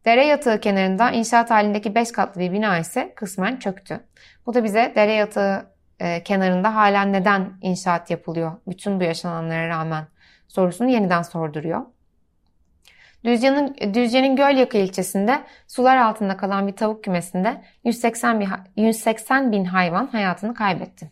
Dere 0.06 0.26
yatağı 0.26 0.60
kenarında 0.60 1.12
inşaat 1.12 1.52
halindeki 1.52 1.96
5 1.96 2.12
katlı 2.12 2.42
bir 2.42 2.52
bina 2.52 2.80
ise 2.80 3.14
kısmen 3.16 3.58
çöktü. 3.58 4.00
Bu 4.46 4.54
da 4.54 4.64
bize 4.64 4.94
dere 4.96 5.14
yatağı 5.14 5.66
e, 6.00 6.24
kenarında 6.24 6.76
hala 6.76 7.02
neden 7.02 7.52
inşaat 7.62 8.12
yapılıyor 8.12 8.52
bütün 8.68 9.00
bu 9.00 9.04
yaşananlara 9.04 9.68
rağmen 9.68 10.08
sorusunu 10.48 10.90
yeniden 10.90 11.22
sorduruyor. 11.22 11.82
Düzce'nin, 13.26 13.94
Düzce'nin 13.94 14.36
Gölyaka 14.36 14.78
ilçesinde 14.78 15.42
sular 15.68 15.98
altında 15.98 16.38
kalan 16.38 16.68
bir 16.68 16.76
tavuk 16.76 17.04
kümesinde 17.04 17.62
180 17.84 18.40
bin, 18.40 18.48
180 18.78 19.52
bin 19.52 19.66
hayvan 19.66 20.08
hayatını 20.08 20.54
kaybetti. 20.54 21.12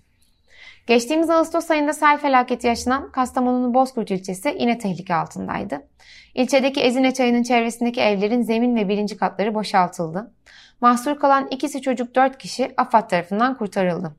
Geçtiğimiz 0.90 1.30
Ağustos 1.30 1.72
ayında 1.72 1.94
sel 1.94 2.18
felaketi 2.18 2.68
yaşanan 2.68 3.12
Kastamonu'nun 3.12 3.74
Bozkurt 3.74 4.12
ilçesi 4.12 4.56
yine 4.60 4.78
tehlike 4.78 5.16
altındaydı. 5.16 5.88
İlçedeki 6.36 6.82
Ezine 6.82 7.14
Çayı'nın 7.14 7.44
çevresindeki 7.44 8.02
evlerin 8.02 8.42
zemin 8.42 8.76
ve 8.76 8.90
birinci 8.90 9.18
katları 9.18 9.56
boşaltıldı. 9.56 10.32
Mahsur 10.82 11.20
kalan 11.20 11.48
ikisi 11.52 11.82
çocuk 11.82 12.16
dört 12.16 12.38
kişi 12.38 12.74
AFAD 12.78 13.10
tarafından 13.10 13.58
kurtarıldı. 13.58 14.16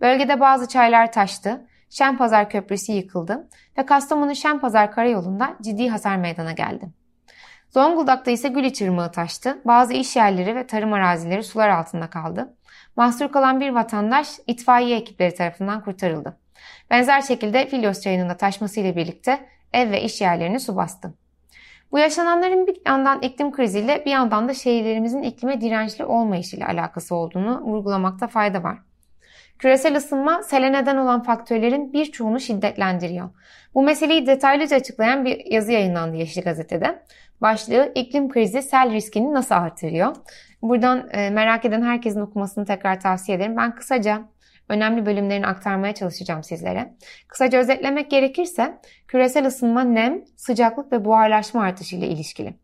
Bölgede 0.00 0.40
bazı 0.40 0.68
çaylar 0.68 1.12
taştı, 1.12 1.66
Şenpazar 1.90 2.50
Köprüsü 2.50 2.92
yıkıldı 2.92 3.48
ve 3.78 3.86
Kastamonu 3.86 4.34
Şenpazar 4.34 4.92
Karayolu'nda 4.92 5.56
ciddi 5.62 5.88
hasar 5.88 6.16
meydana 6.16 6.52
geldi. 6.52 7.01
Zonguldak'ta 7.74 8.30
ise 8.30 8.48
Güliç 8.48 8.80
Irmağı 8.82 9.12
taştı. 9.12 9.58
Bazı 9.64 9.92
iş 9.92 10.16
yerleri 10.16 10.56
ve 10.56 10.66
tarım 10.66 10.92
arazileri 10.92 11.42
sular 11.42 11.68
altında 11.68 12.10
kaldı. 12.10 12.54
Mahsur 12.96 13.28
kalan 13.28 13.60
bir 13.60 13.70
vatandaş 13.70 14.28
itfaiye 14.46 14.96
ekipleri 14.96 15.34
tarafından 15.34 15.84
kurtarıldı. 15.84 16.36
Benzer 16.90 17.20
şekilde 17.20 17.66
Filyos 17.66 18.00
çayının 18.00 18.34
taşmasıyla 18.34 18.96
birlikte 18.96 19.48
ev 19.72 19.90
ve 19.90 20.02
iş 20.02 20.20
yerlerini 20.20 20.60
su 20.60 20.76
bastı. 20.76 21.14
Bu 21.92 21.98
yaşananların 21.98 22.66
bir 22.66 22.76
yandan 22.86 23.22
iklim 23.22 23.52
kriziyle 23.52 24.02
bir 24.06 24.10
yandan 24.10 24.48
da 24.48 24.54
şehirlerimizin 24.54 25.22
iklime 25.22 25.60
dirençli 25.60 26.04
olmayışıyla 26.04 26.68
alakası 26.68 27.14
olduğunu 27.14 27.60
vurgulamakta 27.60 28.26
fayda 28.26 28.62
var. 28.62 28.78
Küresel 29.58 29.96
ısınma 29.96 30.42
sele 30.42 30.72
neden 30.72 30.96
olan 30.96 31.22
faktörlerin 31.22 31.92
birçoğunu 31.92 32.40
şiddetlendiriyor. 32.40 33.30
Bu 33.74 33.82
meseleyi 33.82 34.26
detaylıca 34.26 34.76
açıklayan 34.76 35.24
bir 35.24 35.46
yazı 35.46 35.72
yayınlandı 35.72 36.16
Yeşil 36.16 36.42
Gazete'de. 36.42 37.02
Başlığı 37.42 37.92
iklim 37.94 38.28
krizi 38.28 38.62
sel 38.62 38.92
riskini 38.92 39.34
nasıl 39.34 39.54
artırıyor? 39.54 40.16
Buradan 40.62 41.08
e, 41.12 41.30
merak 41.30 41.64
eden 41.64 41.82
herkesin 41.82 42.20
okumasını 42.20 42.64
tekrar 42.64 43.00
tavsiye 43.00 43.38
ederim. 43.38 43.56
Ben 43.56 43.74
kısaca 43.74 44.22
önemli 44.68 45.06
bölümlerini 45.06 45.46
aktarmaya 45.46 45.94
çalışacağım 45.94 46.44
sizlere. 46.44 46.94
Kısaca 47.28 47.58
özetlemek 47.58 48.10
gerekirse 48.10 48.78
küresel 49.08 49.46
ısınma 49.46 49.84
nem, 49.84 50.24
sıcaklık 50.36 50.92
ve 50.92 51.04
buharlaşma 51.04 51.62
artışı 51.62 51.96
ile 51.96 52.08
ilişkili. 52.08 52.54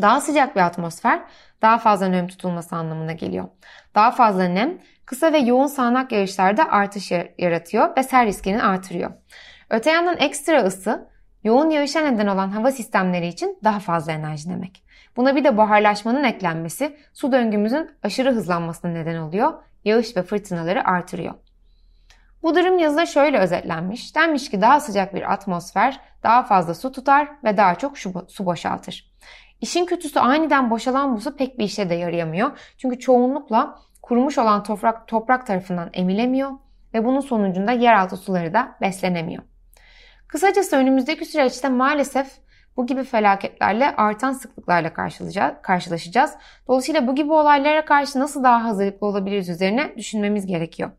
Daha 0.00 0.20
sıcak 0.20 0.56
bir 0.56 0.60
atmosfer 0.60 1.20
daha 1.62 1.78
fazla 1.78 2.06
nem 2.06 2.28
tutulması 2.28 2.76
anlamına 2.76 3.12
geliyor. 3.12 3.48
Daha 3.94 4.10
fazla 4.10 4.44
nem 4.44 4.78
kısa 5.06 5.32
ve 5.32 5.38
yoğun 5.38 5.66
sağanak 5.66 6.12
yağışlarda 6.12 6.70
artış 6.70 7.12
yaratıyor 7.38 7.96
ve 7.96 8.02
sel 8.02 8.26
riskini 8.26 8.62
artırıyor. 8.62 9.10
Öte 9.70 9.90
yandan 9.90 10.16
ekstra 10.18 10.62
ısı 10.62 11.13
yoğun 11.44 11.70
yağışa 11.70 12.00
neden 12.00 12.26
olan 12.26 12.48
hava 12.48 12.72
sistemleri 12.72 13.26
için 13.26 13.58
daha 13.64 13.78
fazla 13.78 14.12
enerji 14.12 14.50
demek. 14.50 14.84
Buna 15.16 15.36
bir 15.36 15.44
de 15.44 15.56
buharlaşmanın 15.56 16.24
eklenmesi 16.24 16.96
su 17.12 17.32
döngümüzün 17.32 17.90
aşırı 18.02 18.32
hızlanmasına 18.32 18.90
neden 18.90 19.16
oluyor, 19.16 19.52
yağış 19.84 20.16
ve 20.16 20.22
fırtınaları 20.22 20.88
artırıyor. 20.88 21.34
Bu 22.42 22.54
durum 22.54 22.78
yazıda 22.78 23.06
şöyle 23.06 23.38
özetlenmiş. 23.38 24.16
Denmiş 24.16 24.50
ki 24.50 24.60
daha 24.60 24.80
sıcak 24.80 25.14
bir 25.14 25.32
atmosfer 25.32 26.00
daha 26.22 26.42
fazla 26.42 26.74
su 26.74 26.92
tutar 26.92 27.28
ve 27.44 27.56
daha 27.56 27.74
çok 27.74 27.98
su 28.28 28.46
boşaltır. 28.46 29.14
İşin 29.60 29.86
kötüsü 29.86 30.18
aniden 30.18 30.70
boşalan 30.70 31.16
bu 31.16 31.20
su 31.20 31.36
pek 31.36 31.58
bir 31.58 31.64
işe 31.64 31.90
de 31.90 31.94
yarayamıyor. 31.94 32.74
Çünkü 32.78 32.98
çoğunlukla 32.98 33.78
kurumuş 34.02 34.38
olan 34.38 34.62
toprak, 34.62 35.08
toprak 35.08 35.46
tarafından 35.46 35.90
emilemiyor 35.92 36.50
ve 36.94 37.04
bunun 37.04 37.20
sonucunda 37.20 37.72
yeraltı 37.72 38.16
suları 38.16 38.54
da 38.54 38.76
beslenemiyor. 38.80 39.42
Kısacası 40.28 40.76
önümüzdeki 40.76 41.24
süreçte 41.24 41.68
maalesef 41.68 42.26
bu 42.76 42.86
gibi 42.86 43.04
felaketlerle 43.04 43.96
artan 43.96 44.32
sıklıklarla 44.32 44.92
karşılaşacağız. 45.62 46.30
Dolayısıyla 46.68 47.06
bu 47.06 47.14
gibi 47.14 47.32
olaylara 47.32 47.84
karşı 47.84 48.20
nasıl 48.20 48.44
daha 48.44 48.64
hazırlıklı 48.64 49.06
olabiliriz 49.06 49.48
üzerine 49.48 49.96
düşünmemiz 49.96 50.46
gerekiyor. 50.46 50.90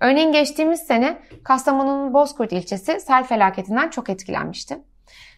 Örneğin 0.00 0.32
geçtiğimiz 0.32 0.80
sene 0.80 1.18
Kastamonu'nun 1.44 2.14
Bozkurt 2.14 2.52
ilçesi 2.52 3.00
sel 3.00 3.24
felaketinden 3.24 3.88
çok 3.88 4.10
etkilenmişti. 4.10 4.78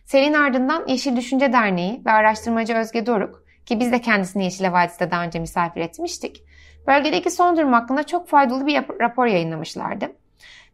Selin 0.05 0.35
ardından 0.35 0.87
Yeşil 0.87 1.17
Düşünce 1.17 1.53
Derneği 1.53 2.03
ve 2.07 2.11
araştırmacı 2.11 2.75
Özge 2.75 3.07
Doruk 3.07 3.45
ki 3.67 3.81
biz 3.81 3.93
de 3.93 4.01
kendisini 4.01 4.45
Yeşil 4.45 4.73
Vadisi'de 4.73 5.11
daha 5.11 5.25
önce 5.25 5.39
misafir 5.39 5.81
etmiştik. 5.81 6.45
Bölgedeki 6.87 7.31
son 7.31 7.57
durum 7.57 7.73
hakkında 7.73 8.03
çok 8.03 8.29
faydalı 8.29 8.67
bir 8.67 8.83
rapor 9.01 9.27
yayınlamışlardı. 9.27 10.13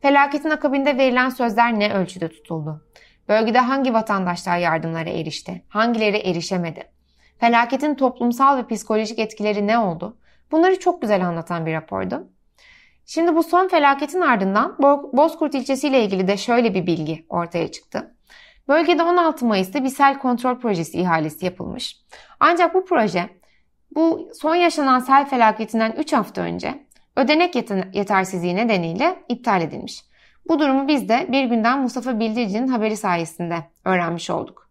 Felaketin 0.02 0.50
akabinde 0.50 0.98
verilen 0.98 1.28
sözler 1.28 1.78
ne 1.78 1.94
ölçüde 1.94 2.28
tutuldu? 2.28 2.84
Bölgede 3.28 3.58
hangi 3.58 3.94
vatandaşlar 3.94 4.58
yardımlara 4.58 5.10
erişti? 5.10 5.64
Hangileri 5.68 6.16
erişemedi? 6.16 6.90
Felaketin 7.40 7.94
toplumsal 7.94 8.58
ve 8.58 8.66
psikolojik 8.66 9.18
etkileri 9.18 9.66
ne 9.66 9.78
oldu? 9.78 10.16
Bunları 10.50 10.78
çok 10.78 11.02
güzel 11.02 11.26
anlatan 11.26 11.66
bir 11.66 11.74
rapordu. 11.74 12.28
Şimdi 13.06 13.36
bu 13.36 13.42
son 13.42 13.68
felaketin 13.68 14.20
ardından 14.20 14.76
Bozkurt 15.12 15.54
ilçesiyle 15.54 16.04
ilgili 16.04 16.28
de 16.28 16.36
şöyle 16.36 16.74
bir 16.74 16.86
bilgi 16.86 17.26
ortaya 17.28 17.70
çıktı. 17.70 18.14
Bölgede 18.68 19.02
16 19.02 19.46
Mayıs'ta 19.46 19.84
bir 19.84 19.88
sel 19.88 20.18
kontrol 20.18 20.58
projesi 20.58 21.00
ihalesi 21.00 21.44
yapılmış. 21.44 21.96
Ancak 22.40 22.74
bu 22.74 22.84
proje 22.84 23.28
bu 23.94 24.28
son 24.40 24.54
yaşanan 24.54 24.98
sel 24.98 25.28
felaketinden 25.28 25.92
3 25.92 26.12
hafta 26.12 26.40
önce 26.40 26.86
ödenek 27.18 27.54
yetersizliği 27.94 28.56
nedeniyle 28.56 29.16
iptal 29.28 29.62
edilmiş. 29.62 30.04
Bu 30.48 30.58
durumu 30.58 30.88
biz 30.88 31.08
de 31.08 31.26
bir 31.28 31.44
günden 31.44 31.80
Mustafa 31.80 32.20
Bildirici'nin 32.20 32.68
haberi 32.68 32.96
sayesinde 32.96 33.56
öğrenmiş 33.84 34.30
olduk. 34.30 34.68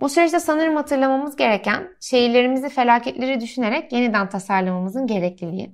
Bu 0.00 0.08
süreçte 0.08 0.40
sanırım 0.40 0.76
hatırlamamız 0.76 1.36
gereken 1.36 1.88
şehirlerimizi 2.00 2.68
felaketleri 2.68 3.40
düşünerek 3.40 3.92
yeniden 3.92 4.28
tasarlamamızın 4.28 5.06
gerekliliği 5.06 5.70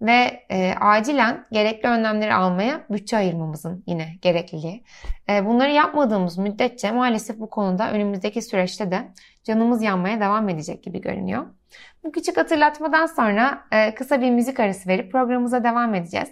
ve 0.00 0.44
e, 0.50 0.74
acilen 0.80 1.46
gerekli 1.52 1.88
önlemleri 1.88 2.34
almaya 2.34 2.84
bütçe 2.90 3.16
ayırmamızın 3.16 3.84
yine 3.86 4.14
gerekliliği. 4.22 4.84
E, 5.28 5.46
bunları 5.46 5.72
yapmadığımız 5.72 6.38
müddetçe 6.38 6.90
maalesef 6.90 7.38
bu 7.38 7.50
konuda 7.50 7.92
önümüzdeki 7.92 8.42
süreçte 8.42 8.90
de 8.90 9.08
canımız 9.44 9.82
yanmaya 9.82 10.20
devam 10.20 10.48
edecek 10.48 10.82
gibi 10.82 11.00
görünüyor. 11.00 11.46
Bu 12.04 12.12
küçük 12.12 12.36
hatırlatmadan 12.36 13.06
sonra 13.06 13.64
e, 13.72 13.94
kısa 13.94 14.20
bir 14.20 14.30
müzik 14.30 14.60
arası 14.60 14.88
verip 14.88 15.12
programımıza 15.12 15.64
devam 15.64 15.94
edeceğiz. 15.94 16.28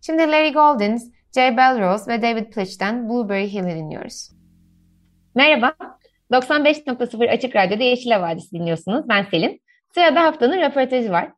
Şimdi 0.00 0.22
Larry 0.22 0.52
Goldens, 0.52 1.10
Jay 1.34 1.56
Belrose 1.56 2.12
ve 2.12 2.22
David 2.22 2.52
Plitch'ten 2.52 3.08
Blueberry 3.08 3.52
Hill'i 3.52 3.76
dinliyoruz. 3.76 4.30
Merhaba, 5.34 5.74
95.0 6.32 7.30
Açık 7.30 7.56
Radyo'da 7.56 7.82
Yeşil 7.82 8.10
Vadisi 8.10 8.52
dinliyorsunuz. 8.52 9.08
Ben 9.08 9.26
Selin. 9.30 9.62
Sırada 9.94 10.22
haftanın 10.22 10.60
röportajı 10.60 11.10
var. 11.10 11.32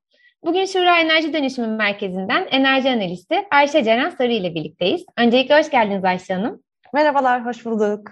Bugün 0.44 0.64
Şura 0.64 1.00
Enerji 1.00 1.32
Dönüşümü 1.32 1.66
Merkezi'nden 1.66 2.46
enerji 2.50 2.90
analisti 2.90 3.44
Ayşe 3.50 3.84
Ceren 3.84 4.10
Sarı 4.10 4.32
ile 4.32 4.54
birlikteyiz. 4.54 5.04
Öncelikle 5.16 5.58
hoş 5.58 5.70
geldiniz 5.70 6.04
Ayşe 6.04 6.34
Hanım. 6.34 6.62
Merhabalar, 6.94 7.46
hoş 7.46 7.64
bulduk. 7.64 8.10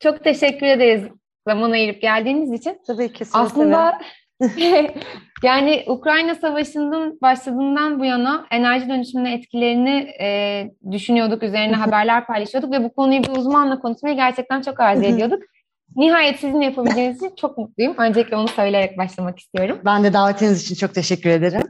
Çok 0.00 0.24
teşekkür 0.24 0.66
ederiz 0.66 1.02
zaman 1.46 1.70
ayırıp 1.70 2.02
geldiğiniz 2.02 2.52
için. 2.52 2.80
Tabii 2.86 3.12
ki. 3.12 3.24
Aslında 3.32 3.98
yani 5.42 5.84
Ukrayna 5.86 6.34
Savaşı'nın 6.34 7.18
başladığından 7.22 8.00
bu 8.00 8.04
yana 8.04 8.46
enerji 8.50 8.88
dönüşümüne 8.88 9.34
etkilerini 9.34 10.10
e, 10.20 10.70
düşünüyorduk, 10.90 11.42
üzerine 11.42 11.76
haberler 11.76 12.26
paylaşıyorduk 12.26 12.72
ve 12.72 12.84
bu 12.84 12.94
konuyu 12.94 13.22
bir 13.22 13.30
uzmanla 13.30 13.78
konuşmayı 13.80 14.16
gerçekten 14.16 14.62
çok 14.62 14.80
arzu 14.80 15.02
ediyorduk. 15.02 15.42
Nihayet 15.96 16.40
sizin 16.40 16.60
yapabileceğiniz 16.60 17.16
için 17.16 17.34
çok 17.36 17.58
mutluyum. 17.58 17.94
Öncelikle 17.98 18.36
onu 18.36 18.48
söyleyerek 18.48 18.98
başlamak 18.98 19.38
istiyorum. 19.38 19.78
Ben 19.84 20.04
de 20.04 20.12
davetiniz 20.12 20.62
için 20.62 20.74
çok 20.74 20.94
teşekkür 20.94 21.30
ederim. 21.30 21.62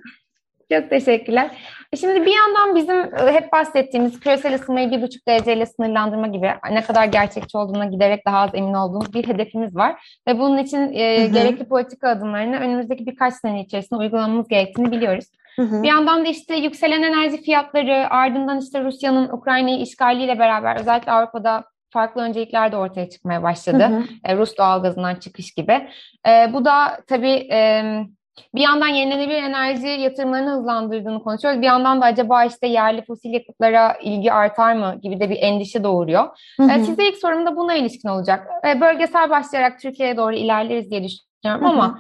Çok 0.73 0.91
teşekkürler. 0.91 1.51
E 1.93 1.97
şimdi 1.97 2.27
bir 2.27 2.35
yandan 2.35 2.77
bizim 2.77 3.01
e, 3.01 3.33
hep 3.33 3.53
bahsettiğimiz 3.53 4.21
küresel 4.21 4.55
ısınmayı 4.55 4.91
bir 4.91 5.03
buçuk 5.03 5.29
dereceyle 5.29 5.67
sınırlandırma 5.67 6.27
gibi 6.27 6.53
ne 6.71 6.83
kadar 6.83 7.05
gerçekçi 7.05 7.59
olduğuna 7.59 7.85
giderek 7.85 8.27
daha 8.27 8.39
az 8.39 8.51
emin 8.55 8.75
olduğumuz 8.75 9.15
bir 9.15 9.29
hedefimiz 9.29 9.77
var. 9.77 10.21
Ve 10.29 10.39
bunun 10.39 10.59
için 10.59 10.93
e, 10.93 11.27
gerekli 11.27 11.69
politika 11.69 12.09
adımlarını 12.09 12.57
önümüzdeki 12.57 13.07
birkaç 13.07 13.35
sene 13.35 13.61
içerisinde 13.61 14.01
uygulamamız 14.01 14.49
gerektiğini 14.49 14.91
biliyoruz. 14.91 15.25
Hı 15.57 15.63
hı. 15.63 15.83
Bir 15.83 15.89
yandan 15.89 16.25
da 16.25 16.29
işte 16.29 16.57
yükselen 16.57 17.03
enerji 17.03 17.43
fiyatları, 17.43 18.11
ardından 18.11 18.61
işte 18.61 18.85
Rusya'nın 18.85 19.29
Ukrayna'yı 19.29 19.81
işgaliyle 19.81 20.39
beraber 20.39 20.81
özellikle 20.81 21.13
Avrupa'da 21.13 21.65
farklı 21.91 22.23
öncelikler 22.23 22.73
de 22.73 22.77
ortaya 22.77 23.11
çıkmaya 23.11 23.43
başladı. 23.43 23.83
Hı 23.83 23.97
hı. 23.97 24.05
E, 24.25 24.37
Rus 24.37 24.57
doğalgazından 24.59 25.15
çıkış 25.15 25.55
gibi. 25.55 25.89
E, 26.29 26.53
bu 26.53 26.65
da 26.65 27.01
tabii 27.07 27.49
e, 27.53 27.83
bir 28.55 28.61
yandan 28.61 28.89
yenilenebilir 28.89 29.43
enerji 29.43 29.87
yatırımlarını 29.87 30.51
hızlandırdığını 30.51 31.23
konuşuyoruz. 31.23 31.61
Bir 31.61 31.67
yandan 31.67 32.01
da 32.01 32.05
acaba 32.05 32.45
işte 32.45 32.67
yerli 32.67 33.05
fosil 33.05 33.31
yakıtlara 33.31 33.93
ilgi 33.93 34.33
artar 34.33 34.75
mı 34.75 34.99
gibi 35.03 35.21
de 35.21 35.31
bir 35.31 35.37
endişe 35.41 35.85
doğuruyor. 35.85 36.29
Hı 36.57 36.63
hı. 36.63 36.85
Size 36.85 37.09
ilk 37.09 37.17
sorum 37.17 37.47
da 37.47 37.57
buna 37.57 37.75
ilişkin 37.75 38.09
olacak. 38.09 38.49
Bölgesel 38.81 39.31
başlayarak 39.31 39.81
Türkiye'ye 39.81 40.17
doğru 40.17 40.35
ilerleriz 40.35 40.91
diye 40.91 41.05
düşünüyorum 41.05 41.67
ama 41.67 41.99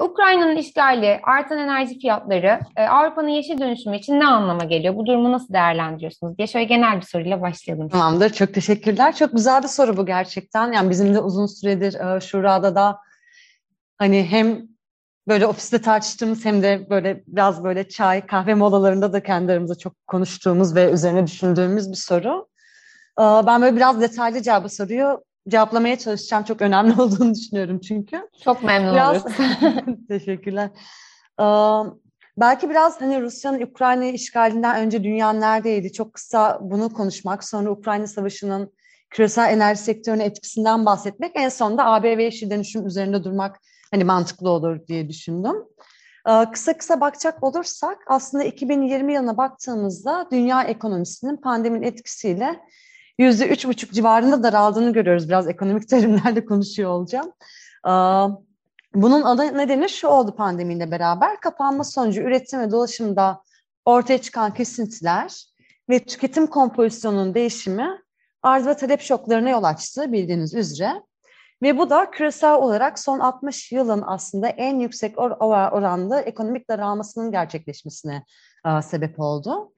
Ukrayna'nın 0.00 0.56
işgali, 0.56 1.20
artan 1.22 1.58
enerji 1.58 1.98
fiyatları 1.98 2.60
Avrupa'nın 2.76 3.28
yeşil 3.28 3.58
dönüşümü 3.60 3.96
için 3.96 4.20
ne 4.20 4.26
anlama 4.26 4.64
geliyor? 4.64 4.96
Bu 4.96 5.06
durumu 5.06 5.32
nasıl 5.32 5.54
değerlendiriyorsunuz 5.54 6.38
diye 6.38 6.46
şöyle 6.46 6.64
genel 6.64 6.96
bir 6.96 7.06
soruyla 7.06 7.40
başlayalım. 7.42 7.88
Tamamdır, 7.88 8.30
çok 8.30 8.54
teşekkürler. 8.54 9.14
Çok 9.16 9.32
güzel 9.32 9.62
bir 9.62 9.68
soru 9.68 9.96
bu 9.96 10.06
gerçekten. 10.06 10.72
Yani 10.72 10.90
bizim 10.90 11.14
de 11.14 11.20
uzun 11.20 11.46
süredir 11.46 12.20
Şura'da 12.20 12.74
da 12.74 12.98
hani 13.98 14.26
hem 14.30 14.75
böyle 15.28 15.46
ofiste 15.46 15.80
tartıştığımız 15.80 16.44
hem 16.44 16.62
de 16.62 16.86
böyle 16.90 17.22
biraz 17.26 17.64
böyle 17.64 17.88
çay, 17.88 18.26
kahve 18.26 18.54
molalarında 18.54 19.12
da 19.12 19.22
kendi 19.22 19.52
aramızda 19.52 19.78
çok 19.78 20.06
konuştuğumuz 20.06 20.74
ve 20.74 20.90
üzerine 20.90 21.26
düşündüğümüz 21.26 21.90
bir 21.90 21.96
soru. 21.96 22.48
Ben 23.18 23.62
böyle 23.62 23.76
biraz 23.76 24.00
detaylıca 24.00 24.64
bu 24.64 24.68
soruyu 24.68 25.24
cevaplamaya 25.48 25.98
çalışacağım. 25.98 26.44
Çok 26.44 26.62
önemli 26.62 26.92
olduğunu 27.02 27.34
düşünüyorum 27.34 27.80
çünkü. 27.80 28.28
Çok 28.44 28.62
memnun 28.62 28.94
biraz... 28.94 29.24
Teşekkürler. 30.08 30.70
Belki 32.38 32.70
biraz 32.70 33.00
hani 33.00 33.22
Rusya'nın 33.22 33.60
Ukrayna'yı 33.62 34.12
işgalinden 34.12 34.80
önce 34.80 35.04
dünya 35.04 35.32
neredeydi? 35.32 35.92
Çok 35.92 36.14
kısa 36.14 36.58
bunu 36.60 36.92
konuşmak, 36.92 37.44
sonra 37.44 37.70
Ukrayna 37.70 38.06
Savaşı'nın 38.06 38.72
küresel 39.10 39.52
enerji 39.52 39.80
sektörüne 39.80 40.24
etkisinden 40.24 40.86
bahsetmek, 40.86 41.32
en 41.34 41.48
sonunda 41.48 41.86
AB 41.86 42.18
ve 42.18 42.24
yeşil 42.24 42.50
dönüşüm 42.50 42.86
üzerinde 42.86 43.24
durmak 43.24 43.60
hani 43.90 44.04
mantıklı 44.04 44.50
olur 44.50 44.86
diye 44.86 45.08
düşündüm. 45.08 45.56
Ee, 46.28 46.50
kısa 46.52 46.76
kısa 46.76 47.00
bakacak 47.00 47.44
olursak 47.44 47.98
aslında 48.06 48.44
2020 48.44 49.12
yılına 49.12 49.36
baktığımızda 49.36 50.28
dünya 50.32 50.62
ekonomisinin 50.62 51.36
pandeminin 51.36 51.86
etkisiyle 51.86 52.60
yüzde 53.18 53.48
üç 53.48 53.66
buçuk 53.66 53.92
civarında 53.92 54.42
daraldığını 54.42 54.92
görüyoruz. 54.92 55.28
Biraz 55.28 55.48
ekonomik 55.48 55.88
terimlerle 55.88 56.44
konuşuyor 56.44 56.90
olacağım. 56.90 57.32
Ee, 57.86 57.90
bunun 58.94 59.22
ana 59.22 59.44
nedeni 59.44 59.88
şu 59.88 60.08
oldu 60.08 60.36
pandemiyle 60.36 60.90
beraber. 60.90 61.40
Kapanma 61.40 61.84
sonucu 61.84 62.20
üretim 62.20 62.60
ve 62.60 62.70
dolaşımda 62.70 63.42
ortaya 63.84 64.18
çıkan 64.18 64.54
kesintiler 64.54 65.44
ve 65.90 65.98
tüketim 66.04 66.46
kompozisyonunun 66.46 67.34
değişimi 67.34 67.88
arz 68.42 68.66
ve 68.66 68.76
talep 68.76 69.00
şoklarına 69.00 69.50
yol 69.50 69.64
açtı 69.64 70.12
bildiğiniz 70.12 70.54
üzere. 70.54 71.02
Ve 71.62 71.78
bu 71.78 71.90
da 71.90 72.10
küresel 72.10 72.54
olarak 72.54 72.98
son 72.98 73.18
60 73.18 73.72
yılın 73.72 74.02
aslında 74.06 74.48
en 74.48 74.78
yüksek 74.78 75.18
or 75.18 75.30
oranlı 75.72 76.20
ekonomik 76.20 76.70
daralmasının 76.70 77.30
gerçekleşmesine 77.30 78.24
e, 78.66 78.82
sebep 78.82 79.20
oldu. 79.20 79.72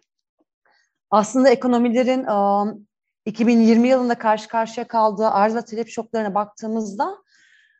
Aslında 1.10 1.48
ekonomilerin 1.48 2.24
e, 2.24 2.78
2020 3.26 3.88
yılında 3.88 4.14
karşı 4.18 4.48
karşıya 4.48 4.88
kaldığı 4.88 5.28
arz 5.28 5.54
ve 5.54 5.62
talep 5.62 5.88
şoklarına 5.88 6.34
baktığımızda 6.34 7.18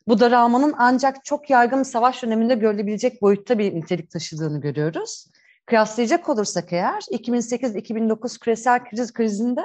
bu 0.08 0.20
daralmanın 0.20 0.74
ancak 0.78 1.24
çok 1.24 1.50
yaygın 1.50 1.82
savaş 1.82 2.22
döneminde 2.22 2.54
görülebilecek 2.54 3.22
boyutta 3.22 3.58
bir 3.58 3.74
nitelik 3.74 4.10
taşıdığını 4.10 4.60
görüyoruz. 4.60 5.30
Kıyaslayacak 5.66 6.28
olursak 6.28 6.72
eğer 6.72 7.00
2008-2009 7.00 8.40
küresel 8.40 8.84
kriz 8.84 9.12
krizinde 9.12 9.62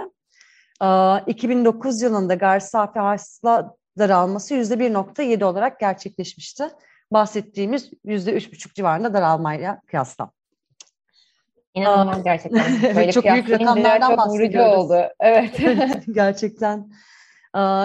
2009 1.27 2.01
yılında 2.01 2.33
gayri 2.33 2.61
safi 2.61 2.99
hasıla 2.99 3.75
daralması 3.97 4.53
%1.7 4.53 5.43
olarak 5.43 5.79
gerçekleşmişti. 5.79 6.69
Bahsettiğimiz 7.11 7.91
%3.5 8.05 8.73
civarında 8.73 9.13
daralmayla 9.13 9.81
kıyasla. 9.87 10.31
İnanılmaz 11.73 12.23
gerçekten. 12.23 12.65
Böyle 12.95 13.11
çok 13.11 13.23
büyük 13.23 13.49
rakamlardan 13.49 14.09
çok 14.09 14.17
bahsediyoruz. 14.17 14.77
oldu. 14.77 15.09
Evet. 15.19 15.59
gerçekten. 16.11 16.91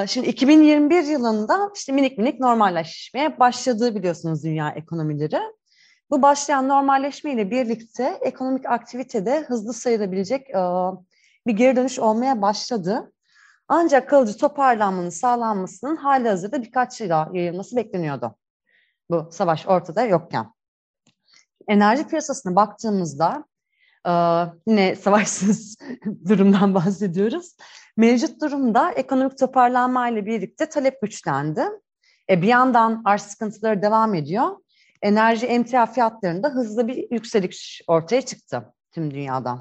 Şimdi 0.06 0.28
2021 0.28 1.04
yılında 1.04 1.70
işte 1.76 1.92
minik 1.92 2.18
minik 2.18 2.40
normalleşmeye 2.40 3.38
başladığı 3.38 3.94
biliyorsunuz 3.94 4.44
dünya 4.44 4.70
ekonomileri. 4.70 5.40
Bu 6.10 6.22
başlayan 6.22 6.68
normalleşme 6.68 7.32
ile 7.32 7.50
birlikte 7.50 8.18
ekonomik 8.20 8.66
aktivitede 8.66 9.40
hızlı 9.40 9.72
sayılabilecek 9.72 10.46
bir 11.46 11.52
geri 11.52 11.76
dönüş 11.76 11.98
olmaya 11.98 12.42
başladı. 12.42 13.12
Ancak 13.68 14.08
kalıcı 14.08 14.36
toparlanmanın 14.36 15.10
sağlanmasının 15.10 15.96
hali 15.96 16.28
hazırda 16.28 16.62
birkaç 16.62 17.00
yıla 17.00 17.30
yayılması 17.32 17.76
bekleniyordu. 17.76 18.34
Bu 19.10 19.28
savaş 19.32 19.66
ortada 19.66 20.02
yokken. 20.02 20.52
Enerji 21.68 22.06
piyasasına 22.08 22.56
baktığımızda 22.56 23.44
yine 24.66 24.96
savaşsız 25.00 25.76
durumdan 26.28 26.74
bahsediyoruz. 26.74 27.56
Mevcut 27.96 28.42
durumda 28.42 28.90
ekonomik 28.90 29.38
toparlanma 29.38 30.08
ile 30.08 30.26
birlikte 30.26 30.68
talep 30.68 31.02
güçlendi. 31.02 31.64
E, 32.30 32.42
bir 32.42 32.46
yandan 32.46 33.02
arz 33.04 33.22
sıkıntıları 33.22 33.82
devam 33.82 34.14
ediyor. 34.14 34.56
Enerji 35.02 35.46
emtia 35.46 35.86
fiyatlarında 35.86 36.48
hızlı 36.48 36.88
bir 36.88 37.10
yükseliş 37.10 37.82
ortaya 37.86 38.22
çıktı 38.22 38.72
tüm 38.92 39.10
dünyada. 39.10 39.60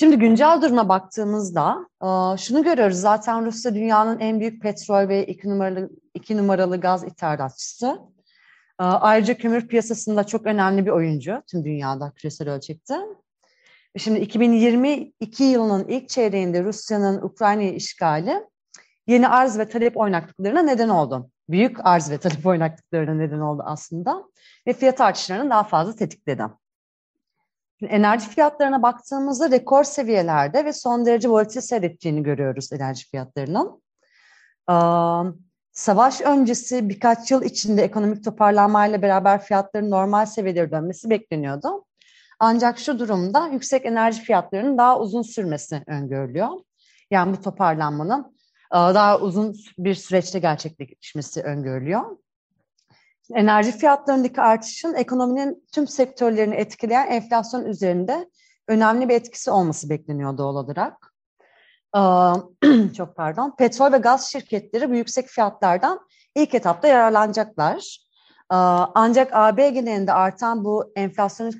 Şimdi 0.00 0.18
güncel 0.18 0.62
duruma 0.62 0.88
baktığımızda 0.88 1.88
şunu 2.38 2.64
görüyoruz. 2.64 2.96
Zaten 2.96 3.46
Rusya 3.46 3.74
dünyanın 3.74 4.18
en 4.18 4.40
büyük 4.40 4.62
petrol 4.62 5.08
ve 5.08 5.26
iki 5.26 5.50
numaralı, 5.50 5.90
iki 6.14 6.36
numaralı 6.36 6.80
gaz 6.80 7.04
ithalatçısı. 7.04 7.98
Ayrıca 8.78 9.36
kömür 9.36 9.68
piyasasında 9.68 10.24
çok 10.24 10.46
önemli 10.46 10.86
bir 10.86 10.90
oyuncu 10.90 11.42
tüm 11.50 11.64
dünyada 11.64 12.12
küresel 12.16 12.50
ölçekte. 12.50 12.94
Şimdi 13.96 14.18
2022 14.20 15.44
yılının 15.44 15.88
ilk 15.88 16.08
çeyreğinde 16.08 16.64
Rusya'nın 16.64 17.22
Ukrayna'yı 17.22 17.74
işgali 17.74 18.46
yeni 19.06 19.28
arz 19.28 19.58
ve 19.58 19.68
talep 19.68 19.96
oynaklıklarına 19.96 20.62
neden 20.62 20.88
oldu. 20.88 21.30
Büyük 21.48 21.86
arz 21.86 22.10
ve 22.10 22.18
talep 22.18 22.46
oynaklıklarına 22.46 23.14
neden 23.14 23.40
oldu 23.40 23.62
aslında 23.66 24.24
ve 24.66 24.72
fiyat 24.72 25.00
artışlarını 25.00 25.50
daha 25.50 25.62
fazla 25.62 25.94
tetikledi. 25.94 26.42
Enerji 27.82 28.28
fiyatlarına 28.28 28.82
baktığımızda 28.82 29.50
rekor 29.50 29.84
seviyelerde 29.84 30.64
ve 30.64 30.72
son 30.72 31.06
derece 31.06 31.28
volatil 31.28 31.60
seyrettiğini 31.60 32.22
görüyoruz 32.22 32.72
enerji 32.72 33.08
fiyatlarının. 33.10 33.82
Savaş 35.72 36.20
öncesi 36.20 36.88
birkaç 36.88 37.30
yıl 37.30 37.42
içinde 37.42 37.82
ekonomik 37.82 38.24
toparlanmayla 38.24 39.02
beraber 39.02 39.42
fiyatların 39.42 39.90
normal 39.90 40.26
seviyelere 40.26 40.70
dönmesi 40.70 41.10
bekleniyordu. 41.10 41.84
Ancak 42.40 42.78
şu 42.78 42.98
durumda 42.98 43.48
yüksek 43.48 43.86
enerji 43.86 44.22
fiyatlarının 44.22 44.78
daha 44.78 45.00
uzun 45.00 45.22
sürmesi 45.22 45.82
öngörülüyor. 45.86 46.48
Yani 47.10 47.36
bu 47.36 47.42
toparlanmanın 47.42 48.36
daha 48.72 49.18
uzun 49.20 49.56
bir 49.78 49.94
süreçte 49.94 50.38
gerçekleşmesi 50.38 51.42
öngörülüyor. 51.42 52.16
Enerji 53.34 53.72
fiyatlarındaki 53.72 54.40
artışın 54.40 54.94
ekonominin 54.94 55.66
tüm 55.72 55.88
sektörlerini 55.88 56.54
etkileyen 56.54 57.06
enflasyon 57.06 57.64
üzerinde 57.64 58.30
önemli 58.68 59.08
bir 59.08 59.14
etkisi 59.14 59.50
olması 59.50 59.90
bekleniyor 59.90 60.38
doğal 60.38 60.56
olarak. 60.56 61.14
Çok 62.96 63.16
pardon. 63.16 63.56
Petrol 63.58 63.92
ve 63.92 63.98
gaz 63.98 64.32
şirketleri 64.32 64.90
bu 64.90 64.94
yüksek 64.94 65.26
fiyatlardan 65.26 66.00
ilk 66.34 66.54
etapta 66.54 66.88
yararlanacaklar. 66.88 67.98
Ancak 68.94 69.30
AB 69.32 69.70
genelinde 69.70 70.12
artan 70.12 70.64
bu 70.64 70.92
enflasyon 70.96 71.52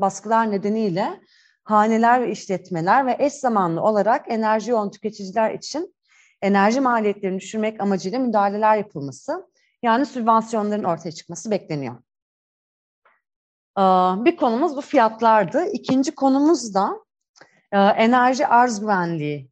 baskılar 0.00 0.50
nedeniyle 0.50 1.20
haneler 1.64 2.22
ve 2.22 2.30
işletmeler 2.30 3.06
ve 3.06 3.16
eş 3.18 3.32
zamanlı 3.32 3.82
olarak 3.82 4.24
enerji 4.28 4.70
yoğun 4.70 4.90
tüketiciler 4.90 5.54
için 5.54 5.94
enerji 6.42 6.80
maliyetlerini 6.80 7.40
düşürmek 7.40 7.80
amacıyla 7.80 8.18
müdahaleler 8.18 8.76
yapılması 8.76 9.46
Yani 9.86 10.06
sübvansiyonların 10.06 10.84
ortaya 10.84 11.12
çıkması 11.12 11.50
bekleniyor. 11.50 11.96
Bir 14.24 14.36
konumuz 14.36 14.76
bu 14.76 14.80
fiyatlardı. 14.80 15.64
İkinci 15.66 16.14
konumuz 16.14 16.74
da 16.74 16.90
enerji 17.72 18.46
arz 18.46 18.80
güvenliği 18.80 19.50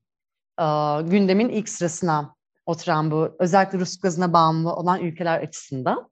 gündemin 1.11 1.49
ilk 1.49 1.68
sırasına 1.68 2.35
oturan 2.66 3.11
bu 3.11 3.37
özellikle 3.38 3.79
Rus 3.79 4.01
gazına 4.01 4.33
bağımlı 4.33 4.73
olan 4.75 5.01
ülkeler 5.01 5.40
açısından. 5.40 6.11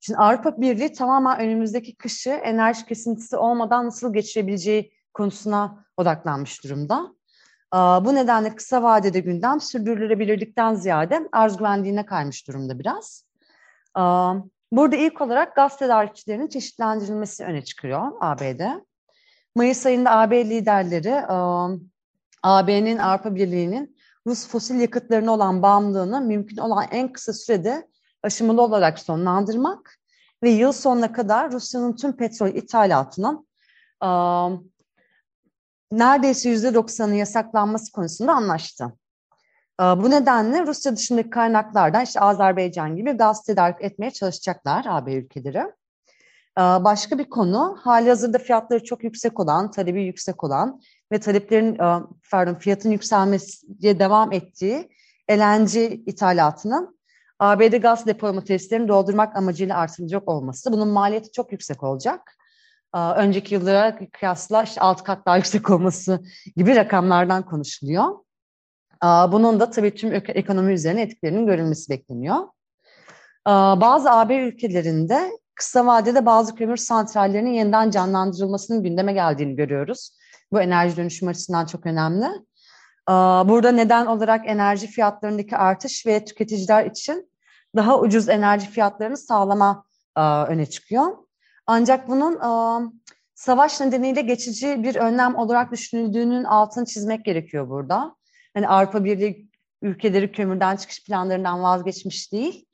Şimdi 0.00 0.18
Avrupa 0.18 0.60
Birliği 0.60 0.92
tamamen 0.92 1.40
önümüzdeki 1.40 1.96
kışı 1.96 2.30
enerji 2.30 2.86
kesintisi 2.86 3.36
olmadan 3.36 3.86
nasıl 3.86 4.12
geçirebileceği 4.12 4.92
konusuna 5.14 5.84
odaklanmış 5.96 6.64
durumda. 6.64 7.15
Bu 7.74 8.14
nedenle 8.14 8.56
kısa 8.56 8.82
vadede 8.82 9.20
gündem 9.20 9.60
sürdürülebilirlikten 9.60 10.74
ziyade 10.74 11.28
arz 11.32 11.56
güvenliğine 11.56 12.06
kaymış 12.06 12.48
durumda 12.48 12.78
biraz. 12.78 13.24
Burada 14.72 14.96
ilk 14.96 15.20
olarak 15.20 15.56
gaz 15.56 15.78
tedarikçilerinin 15.78 16.48
çeşitlendirilmesi 16.48 17.44
öne 17.44 17.64
çıkıyor 17.64 18.12
ABD. 18.20 18.60
Mayıs 19.54 19.86
ayında 19.86 20.10
AB 20.10 20.44
liderleri 20.44 21.22
AB'nin 22.42 22.98
Avrupa 22.98 23.34
Birliği'nin 23.34 23.96
Rus 24.26 24.48
fosil 24.48 24.80
yakıtlarına 24.80 25.32
olan 25.32 25.62
bağımlılığını 25.62 26.20
mümkün 26.20 26.56
olan 26.56 26.84
en 26.90 27.12
kısa 27.12 27.32
sürede 27.32 27.88
aşamalı 28.22 28.62
olarak 28.62 28.98
sonlandırmak 28.98 29.98
ve 30.42 30.50
yıl 30.50 30.72
sonuna 30.72 31.12
kadar 31.12 31.52
Rusya'nın 31.52 31.96
tüm 31.96 32.16
petrol 32.16 32.48
ithalatının 32.48 33.46
neredeyse 35.92 36.48
yüzde 36.48 36.74
doksanı 36.74 37.14
yasaklanması 37.14 37.92
konusunda 37.92 38.32
anlaştı. 38.32 38.92
Bu 39.80 40.10
nedenle 40.10 40.66
Rusya 40.66 40.96
dışındaki 40.96 41.30
kaynaklardan 41.30 42.04
işte 42.04 42.20
Azerbaycan 42.20 42.96
gibi 42.96 43.12
gaz 43.12 43.42
tedarik 43.42 43.76
etmeye 43.82 44.10
çalışacaklar 44.10 44.84
AB 44.88 45.14
ülkeleri. 45.14 45.62
Başka 46.58 47.18
bir 47.18 47.30
konu 47.30 47.76
hali 47.80 48.08
hazırda 48.08 48.38
fiyatları 48.38 48.84
çok 48.84 49.04
yüksek 49.04 49.40
olan, 49.40 49.70
talebi 49.70 50.02
yüksek 50.02 50.44
olan 50.44 50.80
ve 51.12 51.20
taleplerin 51.20 51.78
pardon 52.30 52.54
fiyatın 52.54 52.90
yükselmeye 52.90 53.98
devam 53.98 54.32
ettiği 54.32 54.90
LNG 55.30 55.76
ithalatının 56.06 56.96
ABD 57.38 57.76
gaz 57.76 58.06
depolama 58.06 58.44
tesislerini 58.44 58.88
doldurmak 58.88 59.36
amacıyla 59.36 59.76
artırılacak 59.76 60.28
olması. 60.28 60.72
Bunun 60.72 60.88
maliyeti 60.88 61.32
çok 61.32 61.52
yüksek 61.52 61.82
olacak. 61.82 62.36
Önceki 62.96 63.54
yıllara 63.54 63.98
kıyasla 64.12 64.62
işte 64.62 64.80
6 64.80 65.04
kat 65.04 65.26
daha 65.26 65.36
yüksek 65.36 65.70
olması 65.70 66.20
gibi 66.56 66.76
rakamlardan 66.76 67.46
konuşuluyor. 67.46 68.04
Bunun 69.02 69.60
da 69.60 69.70
tabii 69.70 69.94
tüm 69.94 70.14
ekonomi 70.14 70.72
üzerine 70.72 71.02
etkilerinin 71.02 71.46
görülmesi 71.46 71.90
bekleniyor. 71.90 72.36
Bazı 73.80 74.10
AB 74.10 74.36
ülkelerinde 74.36 75.30
kısa 75.54 75.86
vadede 75.86 76.26
bazı 76.26 76.54
kömür 76.54 76.76
santrallerinin 76.76 77.52
yeniden 77.52 77.90
canlandırılmasının 77.90 78.82
gündeme 78.82 79.12
geldiğini 79.12 79.56
görüyoruz. 79.56 80.10
Bu 80.52 80.60
enerji 80.60 80.96
dönüşüm 80.96 81.28
açısından 81.28 81.66
çok 81.66 81.86
önemli. 81.86 82.26
Burada 83.48 83.72
neden 83.72 84.06
olarak 84.06 84.48
enerji 84.48 84.86
fiyatlarındaki 84.86 85.56
artış 85.56 86.06
ve 86.06 86.24
tüketiciler 86.24 86.84
için 86.84 87.30
daha 87.76 88.00
ucuz 88.00 88.28
enerji 88.28 88.70
fiyatlarını 88.70 89.16
sağlama 89.16 89.84
öne 90.48 90.66
çıkıyor. 90.66 91.25
Ancak 91.66 92.08
bunun 92.08 92.38
savaş 93.34 93.80
nedeniyle 93.80 94.20
geçici 94.20 94.82
bir 94.82 94.96
önlem 94.96 95.36
olarak 95.36 95.72
düşünüldüğünün 95.72 96.44
altını 96.44 96.84
çizmek 96.84 97.24
gerekiyor 97.24 97.68
burada. 97.68 98.16
Hani 98.54 98.68
Avrupa 98.68 99.04
Birliği 99.04 99.50
ülkeleri 99.82 100.32
kömürden 100.32 100.76
çıkış 100.76 101.04
planlarından 101.04 101.62
vazgeçmiş 101.62 102.32
değil. 102.32 102.66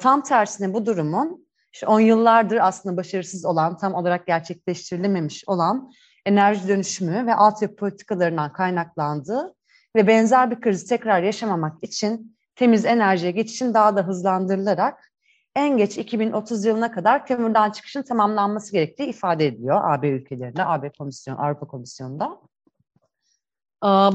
Tam 0.00 0.22
tersine 0.22 0.74
bu 0.74 0.86
durumun 0.86 1.46
işte 1.72 1.86
10 1.86 2.00
yıllardır 2.00 2.56
aslında 2.56 2.96
başarısız 2.96 3.44
olan, 3.44 3.76
tam 3.76 3.94
olarak 3.94 4.26
gerçekleştirilememiş 4.26 5.44
olan 5.46 5.90
enerji 6.26 6.68
dönüşümü 6.68 7.26
ve 7.26 7.34
altyapı 7.34 7.76
politikalarından 7.76 8.52
kaynaklandığı 8.52 9.54
ve 9.96 10.06
benzer 10.06 10.50
bir 10.50 10.60
krizi 10.60 10.86
tekrar 10.86 11.22
yaşamamak 11.22 11.84
için 11.84 12.36
temiz 12.56 12.84
enerjiye 12.84 13.32
geçişin 13.32 13.74
daha 13.74 13.96
da 13.96 14.06
hızlandırılarak 14.06 15.09
en 15.56 15.76
geç 15.76 15.98
2030 15.98 16.64
yılına 16.64 16.92
kadar 16.92 17.26
kömürden 17.26 17.70
çıkışın 17.70 18.02
tamamlanması 18.02 18.72
gerektiği 18.72 19.08
ifade 19.08 19.46
ediliyor 19.46 19.92
AB 19.92 20.08
ülkelerinde, 20.08 20.64
AB 20.64 20.90
Komisyon, 20.98 21.36
Avrupa 21.36 21.66
Komisyonu'nda. 21.66 22.38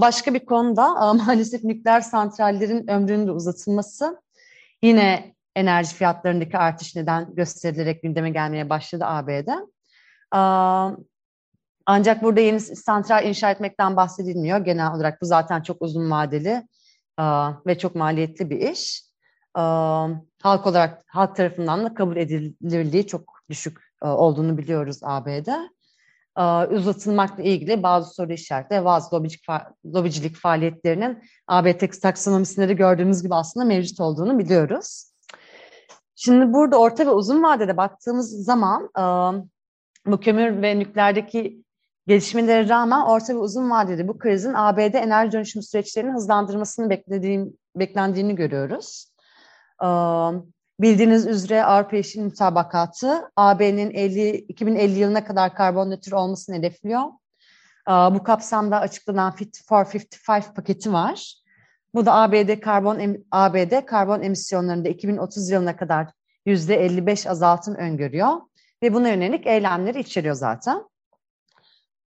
Başka 0.01 0.33
bir 0.33 0.45
konuda 0.45 1.13
maalesef 1.13 1.63
nükleer 1.63 2.01
santrallerin 2.01 2.87
ömrünün 2.87 3.27
de 3.27 3.31
uzatılması 3.31 4.21
yine 4.83 5.35
enerji 5.55 5.95
fiyatlarındaki 5.95 6.57
artış 6.57 6.95
neden 6.95 7.35
gösterilerek 7.35 8.03
gündeme 8.03 8.29
gelmeye 8.29 8.69
başladı 8.69 9.05
AB'de. 9.05 9.55
Ancak 11.85 12.23
burada 12.23 12.39
yeni 12.39 12.59
santral 12.59 13.25
inşa 13.25 13.51
etmekten 13.51 13.95
bahsedilmiyor. 13.95 14.57
Genel 14.57 14.93
olarak 14.93 15.21
bu 15.21 15.25
zaten 15.25 15.61
çok 15.61 15.81
uzun 15.81 16.11
vadeli 16.11 16.67
ve 17.67 17.77
çok 17.77 17.95
maliyetli 17.95 18.49
bir 18.49 18.71
iş. 18.71 19.04
Halk 20.43 20.67
olarak 20.67 21.03
halk 21.07 21.35
tarafından 21.35 21.85
da 21.85 21.93
kabul 21.93 22.17
edilirliği 22.17 23.07
çok 23.07 23.33
düşük 23.49 23.77
olduğunu 24.01 24.57
biliyoruz 24.57 24.99
AB'de. 25.03 25.69
Uzatılmakla 26.75 27.43
ilgili 27.43 27.83
bazı 27.83 28.13
soru 28.13 28.33
işaretleri, 28.33 28.85
bazı 28.85 29.15
lobicilik, 29.15 29.45
lobicilik 29.85 30.35
faaliyetlerinin 30.35 31.23
AB 31.47 31.77
taksonomisinde 31.77 32.69
de 32.69 32.73
gördüğümüz 32.73 33.23
gibi 33.23 33.35
aslında 33.35 33.65
mevcut 33.65 33.99
olduğunu 33.99 34.39
biliyoruz. 34.39 35.11
Şimdi 36.15 36.53
burada 36.53 36.79
orta 36.79 37.05
ve 37.05 37.09
uzun 37.09 37.43
vadede 37.43 37.77
baktığımız 37.77 38.45
zaman 38.45 38.89
bu 40.05 40.19
kömür 40.19 40.61
ve 40.61 40.79
nükleerdeki 40.79 41.63
gelişmelere 42.07 42.69
rağmen 42.69 43.01
orta 43.01 43.33
ve 43.33 43.37
uzun 43.37 43.71
vadede 43.71 44.07
bu 44.07 44.17
krizin 44.17 44.53
ABD 44.53 44.93
enerji 44.93 45.31
dönüşüm 45.31 45.61
süreçlerinin 45.61 46.13
hızlandırmasını 46.13 46.89
beklediğim, 46.89 47.53
beklendiğini 47.75 48.35
görüyoruz. 48.35 49.14
Bildiğiniz 50.79 51.27
üzere 51.27 51.63
Avrupa 51.63 51.95
Yeşil 51.95 52.21
Mutabakatı 52.21 53.31
AB'nin 53.35 53.91
50, 53.91 54.29
2050 54.29 54.99
yılına 54.99 55.25
kadar 55.25 55.55
karbon 55.55 55.91
nötr 55.91 56.11
olmasını 56.11 56.55
hedefliyor. 56.55 57.03
Bu 57.87 58.23
kapsamda 58.23 58.79
açıklanan 58.79 59.31
Fit 59.35 59.61
for 59.67 59.85
55 59.85 60.53
paketi 60.55 60.93
var. 60.93 61.35
Bu 61.93 62.05
da 62.05 62.13
ABD 62.13 62.59
karbon 62.59 63.17
ABD 63.31 63.85
karbon 63.85 64.21
emisyonlarında 64.21 64.89
2030 64.89 65.49
yılına 65.49 65.77
kadar 65.77 66.07
yüzde 66.45 66.85
55 66.85 67.27
azaltım 67.27 67.75
öngörüyor 67.75 68.41
ve 68.83 68.93
buna 68.93 69.09
yönelik 69.09 69.47
eylemleri 69.47 69.99
içeriyor 69.99 70.35
zaten. 70.35 70.83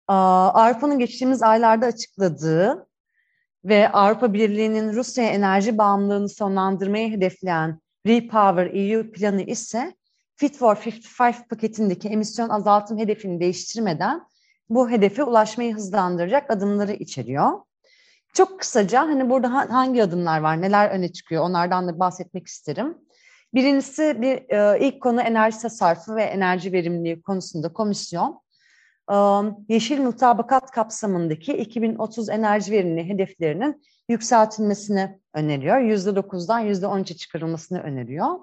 Avrupa'nın 0.09 0.99
geçtiğimiz 0.99 1.43
aylarda 1.43 1.87
açıkladığı 1.87 2.88
ve 3.65 3.93
Avrupa 3.93 4.33
Birliği'nin 4.33 4.93
Rusya 4.93 5.25
enerji 5.25 5.79
bağımlılığını 5.79 6.29
sonlandırmayı 6.29 7.11
hedefleyen 7.11 7.81
Repower 8.07 8.71
EU 8.75 9.13
planı 9.13 9.43
ise 9.43 9.95
Fit 10.37 10.57
for 10.57 10.77
55 10.77 11.37
paketindeki 11.51 12.09
emisyon 12.09 12.49
azaltım 12.49 12.99
hedefini 12.99 13.41
değiştirmeden 13.41 14.23
bu 14.69 14.91
hedefe 14.91 15.23
ulaşmayı 15.23 15.75
hızlandıracak 15.75 16.51
adımları 16.51 16.93
içeriyor. 16.93 17.51
Çok 18.35 18.61
kısaca 18.61 19.01
hani 19.01 19.31
burada 19.31 19.53
hangi 19.53 20.03
adımlar 20.03 20.41
var, 20.41 20.63
neler 20.63 20.91
öne 20.91 21.13
çıkıyor 21.13 21.45
onlardan 21.45 21.89
da 21.89 21.99
bahsetmek 21.99 22.47
isterim. 22.47 22.99
Birincisi 23.55 24.23
bir 24.23 24.51
e, 24.51 24.87
ilk 24.87 25.01
konu 25.03 25.21
enerji 25.21 25.59
tasarrufu 25.59 26.17
ve 26.17 26.23
enerji 26.23 26.73
verimliliği 26.73 27.23
konusunda 27.23 27.73
komisyon 27.73 28.41
Yeşil 29.69 30.01
Mutabakat 30.01 30.71
kapsamındaki 30.71 31.53
2030 31.53 32.29
enerji 32.29 32.73
verimliliği 32.73 33.15
hedeflerinin 33.15 33.83
yükseltilmesini 34.09 35.21
öneriyor. 35.35 35.77
%9'dan 35.77 36.67
%13'e 36.67 37.17
çıkarılmasını 37.17 37.81
öneriyor. 37.81 38.39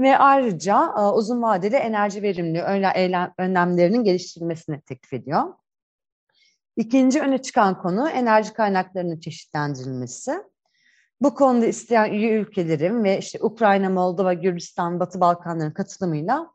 Ve 0.00 0.18
ayrıca 0.18 0.94
uzun 1.14 1.42
vadeli 1.42 1.76
enerji 1.76 2.22
verimliliği 2.22 2.62
önlemlerinin 3.38 4.04
geliştirilmesini 4.04 4.80
teklif 4.80 5.12
ediyor. 5.12 5.42
İkinci 6.76 7.20
öne 7.20 7.42
çıkan 7.42 7.78
konu 7.78 8.08
enerji 8.08 8.52
kaynaklarının 8.52 9.20
çeşitlendirilmesi. 9.20 10.32
Bu 11.20 11.34
konuda 11.34 11.66
isteyen 11.66 12.12
üye 12.12 12.32
ülkelerin 12.32 13.04
ve 13.04 13.18
işte 13.18 13.38
Ukrayna, 13.42 13.90
Moldova, 13.90 14.32
Gürcistan, 14.32 15.00
Batı 15.00 15.20
Balkanların 15.20 15.70
katılımıyla 15.70 16.50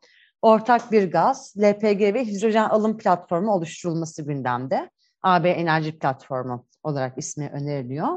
ortak 0.46 0.92
bir 0.92 1.10
gaz, 1.10 1.54
LPG 1.58 2.00
ve 2.00 2.24
hidrojen 2.24 2.68
alım 2.68 2.98
platformu 2.98 3.52
oluşturulması 3.52 4.22
gündemde. 4.22 4.90
AB 5.22 5.50
Enerji 5.50 5.98
Platformu 5.98 6.66
olarak 6.82 7.18
ismi 7.18 7.50
öneriliyor. 7.52 8.08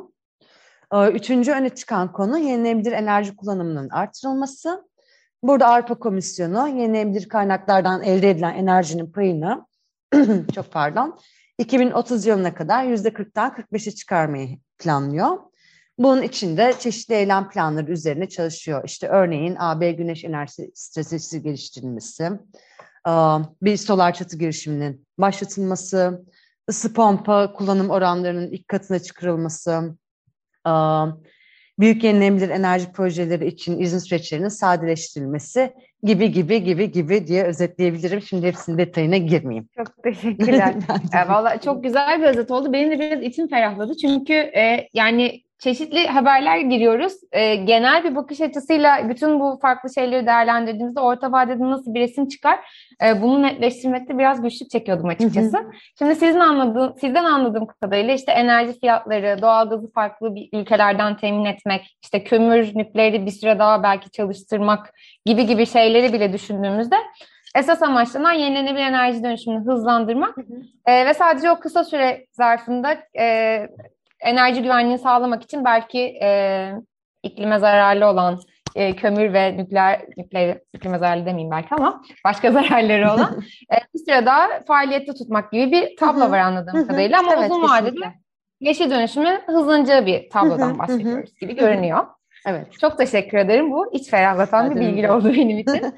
Ee, 0.94 1.10
üçüncü 1.10 1.52
öne 1.52 1.70
çıkan 1.70 2.12
konu 2.12 2.38
yenilenebilir 2.38 2.92
enerji 2.92 3.36
kullanımının 3.36 3.90
artırılması. 3.90 4.90
Burada 5.44 5.68
Avrupa 5.68 5.96
Komisyonu 5.96 6.68
yenilenebilir 6.68 7.30
kaynaklardan 7.30 8.04
elde 8.04 8.30
edilen 8.30 8.56
enerjinin 8.56 9.12
payını 9.12 9.66
çok 10.56 10.72
pardon 10.72 11.20
2030 11.58 12.26
yılına 12.26 12.54
kadar 12.54 12.84
yüzde 12.84 13.10
40'tan 13.10 13.56
45'e 13.56 13.92
çıkarmayı 13.92 14.58
planlıyor. 14.80 15.38
Bunun 16.00 16.22
içinde 16.22 16.74
çeşitli 16.80 17.16
eylem 17.16 17.50
planları 17.50 17.92
üzerine 17.92 18.30
çalışıyor. 18.30 18.84
İşte 18.86 19.08
örneğin 19.08 19.56
AB 19.60 19.92
güneş 19.92 20.26
enerjisi 20.26 20.72
stratejisi 20.74 21.44
geliştirilmesi, 21.44 22.30
bir 23.62 23.78
solar 23.78 24.14
çatı 24.14 24.38
girişiminin 24.38 25.08
başlatılması, 25.18 26.26
ısı 26.70 26.94
pompa 26.94 27.54
kullanım 27.54 27.90
oranlarının 27.90 28.52
ilk 28.52 28.68
katına 28.68 29.00
çıkarılması, 29.00 29.96
büyük 31.80 32.04
yenilenebilir 32.04 32.50
enerji 32.50 32.92
projeleri 32.92 33.48
için 33.48 33.80
izin 33.80 34.00
süreçlerinin 34.00 34.48
sadeleştirilmesi 34.48 35.74
gibi 36.04 36.32
gibi 36.32 36.64
gibi 36.64 36.92
gibi 36.92 37.28
diye 37.28 37.44
özetleyebilirim. 37.44 38.22
Şimdi 38.22 38.48
hepsinin 38.48 38.78
detayına 38.78 39.18
girmeyeyim. 39.18 39.70
Çok 39.78 40.04
teşekkürler. 40.04 40.76
e, 41.26 41.30
Valla 41.30 41.62
çok 41.62 41.84
güzel 41.84 42.22
bir 42.22 42.26
özet 42.26 42.52
oldu. 42.52 42.74
Benim 42.74 42.92
de 42.92 43.00
biraz 43.00 43.24
içim 43.24 43.48
ferahladı. 43.48 43.98
Çünkü 43.98 44.34
e, 44.34 44.90
yani 44.94 45.42
çeşitli 45.60 46.08
haberler 46.08 46.58
giriyoruz. 46.58 47.14
E, 47.32 47.56
genel 47.56 48.04
bir 48.04 48.16
bakış 48.16 48.42
açısıyla 48.42 49.10
bütün 49.10 49.40
bu 49.40 49.60
farklı 49.62 49.94
şeyleri 49.94 50.26
değerlendirdiğimizde 50.26 51.00
orta 51.00 51.32
vadede 51.32 51.64
nasıl 51.64 51.94
bir 51.94 52.00
resim 52.00 52.28
çıkar 52.28 52.60
e, 53.06 53.22
bunu 53.22 53.44
netleştirmekte 53.44 54.18
biraz 54.18 54.42
güçlük 54.42 54.70
çekiyordum 54.70 55.06
açıkçası. 55.06 55.58
Hı 55.58 55.62
hı. 55.62 55.72
Şimdi 55.98 56.16
sizin 56.16 56.40
anladığım, 56.40 56.96
sizden 57.02 57.24
anladığım 57.24 57.66
kadarıyla 57.66 58.14
işte 58.14 58.32
enerji 58.32 58.80
fiyatları, 58.80 59.42
doğalgazı 59.42 59.92
farklı 59.92 60.36
bir 60.36 60.50
ülkelerden 60.54 61.18
temin 61.18 61.46
etmek, 61.46 61.98
işte 62.04 62.24
kömür 62.24 62.72
nükleeri 62.76 63.26
bir 63.26 63.32
süre 63.32 63.60
daha 63.60 63.84
belki 63.84 64.12
çalıştırmak 64.12 64.94
gibi 65.26 65.46
gibi 65.46 65.66
şeyleri 65.66 66.14
bile 66.14 66.34
düşündüğümüzde 66.34 66.96
esas 67.56 67.82
amaçlanan 67.82 68.32
yenilenebilir 68.32 68.84
enerji 68.84 69.24
dönüşümünü 69.24 69.66
hızlandırmak 69.66 70.38
hı 70.38 70.42
hı. 70.42 70.92
E, 70.92 71.06
ve 71.06 71.14
sadece 71.14 71.52
o 71.52 71.60
kısa 71.60 71.84
süre 71.84 72.26
zarfında 72.32 72.98
e, 73.20 73.68
enerji 74.22 74.62
güvenliğini 74.64 75.00
sağlamak 75.00 75.44
için 75.44 75.66
belki 75.66 76.00
e, 76.00 76.72
iklime 77.24 77.60
zararlı 77.60 78.08
olan 78.08 78.40
e, 78.76 78.96
kömür 78.96 79.34
ve 79.34 79.58
nükleer, 79.58 80.06
nükleer 80.18 80.58
iklime 80.74 80.98
zararlı 80.98 81.26
demeyeyim 81.26 81.52
belki 81.52 81.76
ama 81.76 82.02
başka 82.26 82.52
zararları 82.52 83.14
olan 83.14 83.44
e, 83.74 83.76
bir 83.94 84.00
süre 84.00 84.26
daha 84.26 84.48
faaliyette 84.68 85.14
tutmak 85.14 85.52
gibi 85.52 85.72
bir 85.72 85.98
tablo 85.98 86.32
var 86.32 86.40
anladığım 86.40 86.88
kadarıyla 86.88 87.20
ama 87.20 87.36
evet, 87.36 87.52
uzun 87.52 87.64
vadede 87.64 88.14
yeşil 88.60 88.92
dönüşümün 88.92 89.40
hızlanacağı 89.46 90.06
bir 90.06 90.30
tablodan 90.30 90.80
bahsediyoruz 90.80 91.36
gibi 91.42 91.56
görünüyor. 91.56 92.06
Evet. 92.48 92.80
Çok 92.82 92.98
teşekkür 92.98 93.38
ederim. 93.38 93.72
Bu 93.72 93.94
iç 93.94 94.10
ferahlatan 94.10 94.76
bir 94.76 94.80
bilgi 94.80 95.10
oldu 95.10 95.34
benim 95.34 95.60
için. 95.60 95.94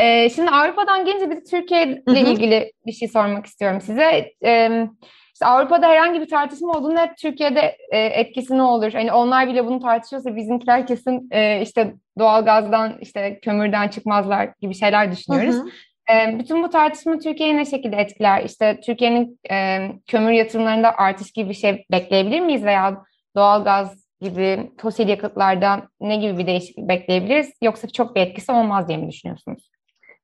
ee, 0.00 0.30
şimdi 0.34 0.50
Avrupa'dan 0.50 1.04
gelince 1.04 1.30
bir 1.30 1.44
Türkiye 1.44 2.02
ile 2.08 2.20
ilgili 2.20 2.72
bir 2.86 2.92
şey 2.92 3.08
sormak 3.08 3.46
istiyorum 3.46 3.80
size. 3.80 4.32
Ee, 4.44 4.88
işte 5.38 5.46
Avrupa'da 5.46 5.88
herhangi 5.88 6.20
bir 6.20 6.28
tartışma 6.28 6.72
olduğunda 6.72 7.02
hep 7.02 7.16
Türkiye'de 7.16 7.76
e, 7.90 7.98
etkisi 7.98 8.58
ne 8.58 8.62
olur? 8.62 8.92
Hani 8.92 9.12
onlar 9.12 9.48
bile 9.48 9.66
bunu 9.66 9.80
tartışıyorsa 9.80 10.36
bizimkiler 10.36 10.86
kesin 10.86 11.28
e, 11.30 11.62
işte 11.62 11.94
doğalgazdan 12.18 12.98
işte 13.00 13.40
kömürden 13.40 13.88
çıkmazlar 13.88 14.50
gibi 14.60 14.74
şeyler 14.74 15.12
düşünüyoruz. 15.12 15.54
Hı 15.54 15.60
hı. 15.60 16.14
E, 16.14 16.38
bütün 16.38 16.62
bu 16.62 16.70
tartışma 16.70 17.18
Türkiye'yi 17.18 17.56
ne 17.56 17.64
şekilde 17.64 17.96
etkiler? 17.96 18.44
İşte 18.44 18.80
Türkiye'nin 18.80 19.40
e, 19.50 19.88
kömür 20.06 20.32
yatırımlarında 20.32 20.94
artış 20.94 21.32
gibi 21.32 21.48
bir 21.48 21.54
şey 21.54 21.84
bekleyebilir 21.90 22.40
miyiz 22.40 22.64
veya 22.64 23.02
doğalgaz 23.36 24.04
gibi 24.20 24.70
fosil 24.80 25.08
yakıtlarda 25.08 25.88
ne 26.00 26.16
gibi 26.16 26.38
bir 26.38 26.46
değişiklik 26.46 26.88
bekleyebiliriz? 26.88 27.50
Yoksa 27.62 27.88
çok 27.88 28.16
bir 28.16 28.20
etkisi 28.20 28.52
olmaz 28.52 28.88
diye 28.88 28.98
mi 28.98 29.08
düşünüyorsunuz? 29.08 29.70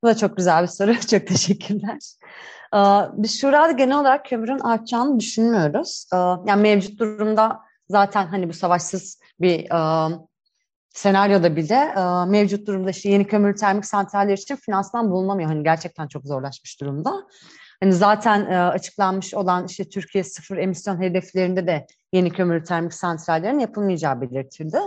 Bu 0.03 0.09
da 0.09 0.16
çok 0.16 0.37
güzel 0.37 0.62
bir 0.62 0.68
soru. 0.68 0.94
Çok 1.11 1.27
teşekkürler. 1.27 1.98
Biz 3.13 3.41
şurada 3.41 3.73
genel 3.73 4.01
olarak 4.01 4.27
kömürün 4.27 4.59
artacağını 4.59 5.21
düşünmüyoruz. 5.21 6.09
Yani 6.47 6.63
mevcut 6.63 6.99
durumda 6.99 7.61
zaten 7.89 8.27
hani 8.27 8.49
bu 8.49 8.53
savaşsız 8.53 9.21
bir 9.41 9.69
senaryoda 10.89 11.57
bile 11.57 11.95
mevcut 12.27 12.67
durumda 12.67 12.91
işte 12.91 13.09
yeni 13.09 13.27
kömür 13.27 13.57
termik 13.57 13.87
santraller 13.87 14.39
için 14.39 14.57
finansman 14.57 15.11
bulunamıyor. 15.11 15.49
Hani 15.49 15.63
gerçekten 15.63 16.09
çok 16.09 16.25
zorlaşmış 16.25 16.81
durumda. 16.81 17.13
Hani 17.81 17.93
zaten 17.93 18.45
açıklanmış 18.47 19.35
olan 19.35 19.67
işte 19.67 19.89
Türkiye 19.89 20.25
sıfır 20.25 20.57
emisyon 20.57 21.03
hedeflerinde 21.03 21.67
de 21.67 21.87
yeni 22.13 22.31
kömür 22.31 22.65
termik 22.65 22.95
santrallerin 22.95 23.59
yapılmayacağı 23.59 24.21
belirtildi. 24.21 24.79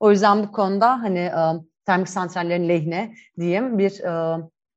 O 0.00 0.10
yüzden 0.10 0.42
bu 0.42 0.52
konuda 0.52 0.90
hani 0.90 1.30
termik 1.86 2.08
santrallerin 2.08 2.68
lehine 2.68 3.14
diyeyim 3.38 3.78
bir 3.78 4.02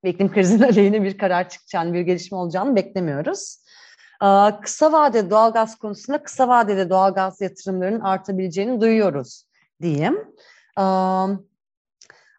ve 0.04 0.10
iklim 0.10 0.32
krizinin 0.32 0.64
aleyhine 0.70 1.04
bir 1.04 1.18
karar 1.18 1.50
çıkacağını, 1.50 1.94
bir 1.94 2.02
gelişme 2.02 2.38
olacağını 2.38 2.76
beklemiyoruz. 2.76 3.58
Kısa 4.62 4.92
vadede 4.92 5.30
doğalgaz 5.30 5.76
konusunda 5.76 6.24
kısa 6.24 6.48
vadede 6.48 6.90
doğalgaz 6.90 7.42
yatırımlarının 7.42 8.00
artabileceğini 8.00 8.82
duyuyoruz 8.82 9.44
diyeyim. 9.82 10.18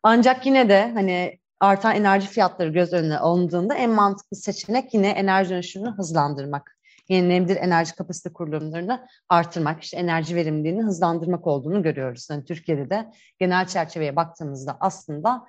Ancak 0.02 0.46
yine 0.46 0.68
de 0.68 0.90
hani 0.94 1.38
artan 1.60 1.96
enerji 1.96 2.28
fiyatları 2.28 2.68
göz 2.68 2.92
önüne 2.92 3.18
alındığında 3.18 3.74
en 3.74 3.90
mantıklı 3.90 4.36
seçenek 4.36 4.94
yine 4.94 5.08
enerji 5.08 5.50
dönüşümünü 5.50 5.90
hızlandırmak. 5.90 6.79
Yenilenebilir 7.10 7.56
enerji 7.56 7.94
kapasite 7.94 8.32
kurulumlarını 8.32 9.06
artırmak, 9.28 9.82
işte 9.82 9.96
enerji 9.96 10.36
verimliliğini 10.36 10.82
hızlandırmak 10.82 11.46
olduğunu 11.46 11.82
görüyoruz. 11.82 12.28
Yani 12.30 12.44
Türkiye'de 12.44 12.90
de 12.90 13.10
genel 13.38 13.66
çerçeveye 13.66 14.16
baktığımızda 14.16 14.76
aslında 14.80 15.46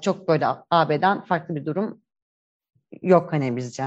çok 0.00 0.28
böyle 0.28 0.46
AB'den 0.70 1.20
farklı 1.20 1.54
bir 1.54 1.66
durum 1.66 2.00
yok 3.02 3.32
hani 3.32 3.56
bizce. 3.56 3.84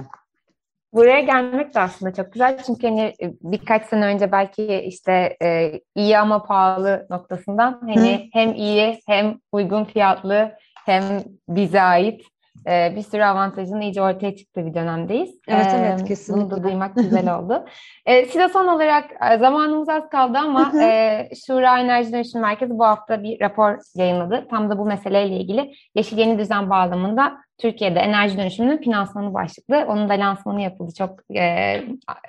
Buraya 0.94 1.20
gelmek 1.20 1.76
de 1.76 1.80
aslında 1.80 2.14
çok 2.14 2.34
güzel 2.34 2.64
çünkü 2.64 2.88
hani 2.88 3.02
e, 3.02 3.34
birkaç 3.42 3.86
sene 3.86 4.06
önce 4.06 4.32
belki 4.32 4.74
işte 4.74 5.38
e, 5.42 5.82
iyi 5.96 6.18
ama 6.18 6.44
pahalı 6.44 7.08
noktasından 7.10 7.82
hani 7.82 8.14
Hı. 8.16 8.20
hem 8.34 8.54
iyi 8.54 9.00
hem 9.08 9.40
uygun 9.52 9.84
fiyatlı 9.84 10.52
hem 10.86 11.04
bize 11.50 11.82
ait 11.82 12.22
e, 12.68 12.96
bir 12.96 13.02
sürü 13.02 13.24
avantajın 13.24 13.82
iyice 13.82 14.02
ortaya 14.02 14.36
çıktığı 14.36 14.66
bir 14.66 14.74
dönemdeyiz. 14.74 15.40
Evet 15.48 15.68
evet 15.80 16.06
kesinlikle. 16.08 16.52
Bunu 16.52 16.52
da 16.52 16.64
duymak 16.64 16.96
güzel 16.96 17.36
oldu. 17.36 17.66
E, 18.06 18.26
size 18.26 18.50
son 18.50 18.68
olarak 18.68 19.12
e, 19.32 19.38
zamanımız 19.38 19.90
az 19.90 20.10
kaldı 20.10 20.38
ama 20.38 20.72
e, 20.84 21.30
Şura 21.48 21.80
Enerji 21.80 22.14
Dönüşüm 22.14 22.42
Merkezi 22.42 22.80
bu 22.80 22.86
hafta 22.86 23.24
bir 23.24 23.42
rapor 23.42 23.78
yayınladı. 23.96 24.48
Tam 24.50 24.70
da 24.70 24.78
bu 24.78 24.86
meseleyle 24.86 25.38
ilgili 25.38 25.72
Yeşil 25.96 26.18
Yeni 26.18 26.40
Düzen 26.40 26.70
bağlamında 26.70 27.38
Türkiye'de 27.58 28.00
enerji 28.00 28.38
dönüşümünün 28.38 28.78
finansmanı 28.78 29.34
başlıklı. 29.34 29.86
Onun 29.88 30.10
da 30.10 30.14
lansmanı 30.14 30.62
yapıldı. 30.62 30.94
Çok 30.98 31.20
e, 31.36 31.44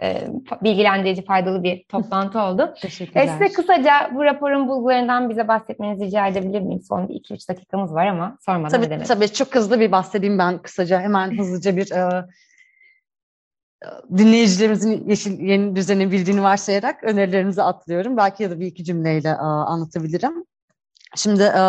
e, 0.02 0.28
bilgilendirici, 0.62 1.24
faydalı 1.24 1.62
bir 1.62 1.84
toplantı 1.84 2.40
oldu. 2.40 2.74
Teşekkürler. 2.82 3.24
E, 3.24 3.28
size 3.28 3.52
kısaca 3.52 4.10
bu 4.14 4.24
raporun 4.24 4.68
bulgularından 4.68 5.30
bize 5.30 5.48
bahsetmenizi 5.48 6.04
rica 6.04 6.26
edebilir 6.26 6.60
miyim? 6.60 6.80
Son 6.88 7.06
2-3 7.06 7.48
dakikamız 7.48 7.94
var 7.94 8.06
ama 8.06 8.38
sormadan 8.46 8.70
tabii, 8.70 8.86
edemedim. 8.86 9.06
Tabii 9.06 9.32
çok 9.32 9.54
hızlı 9.54 9.80
bir 9.80 9.92
bahsedeyim 9.92 10.38
ben 10.38 10.58
kısaca. 10.58 11.00
Hemen 11.00 11.38
hızlıca 11.38 11.76
bir 11.76 11.90
e, 11.90 12.26
dinleyicilerimizin 14.18 15.08
yeşil 15.08 15.40
yeni 15.40 15.76
düzeni 15.76 16.12
bildiğini 16.12 16.42
varsayarak 16.42 17.04
önerilerinizi 17.04 17.62
atlıyorum. 17.62 18.16
Belki 18.16 18.42
ya 18.42 18.50
da 18.50 18.60
bir 18.60 18.66
iki 18.66 18.84
cümleyle 18.84 19.28
e, 19.28 19.42
anlatabilirim. 19.42 20.44
Şimdi 21.16 21.42
e, 21.42 21.62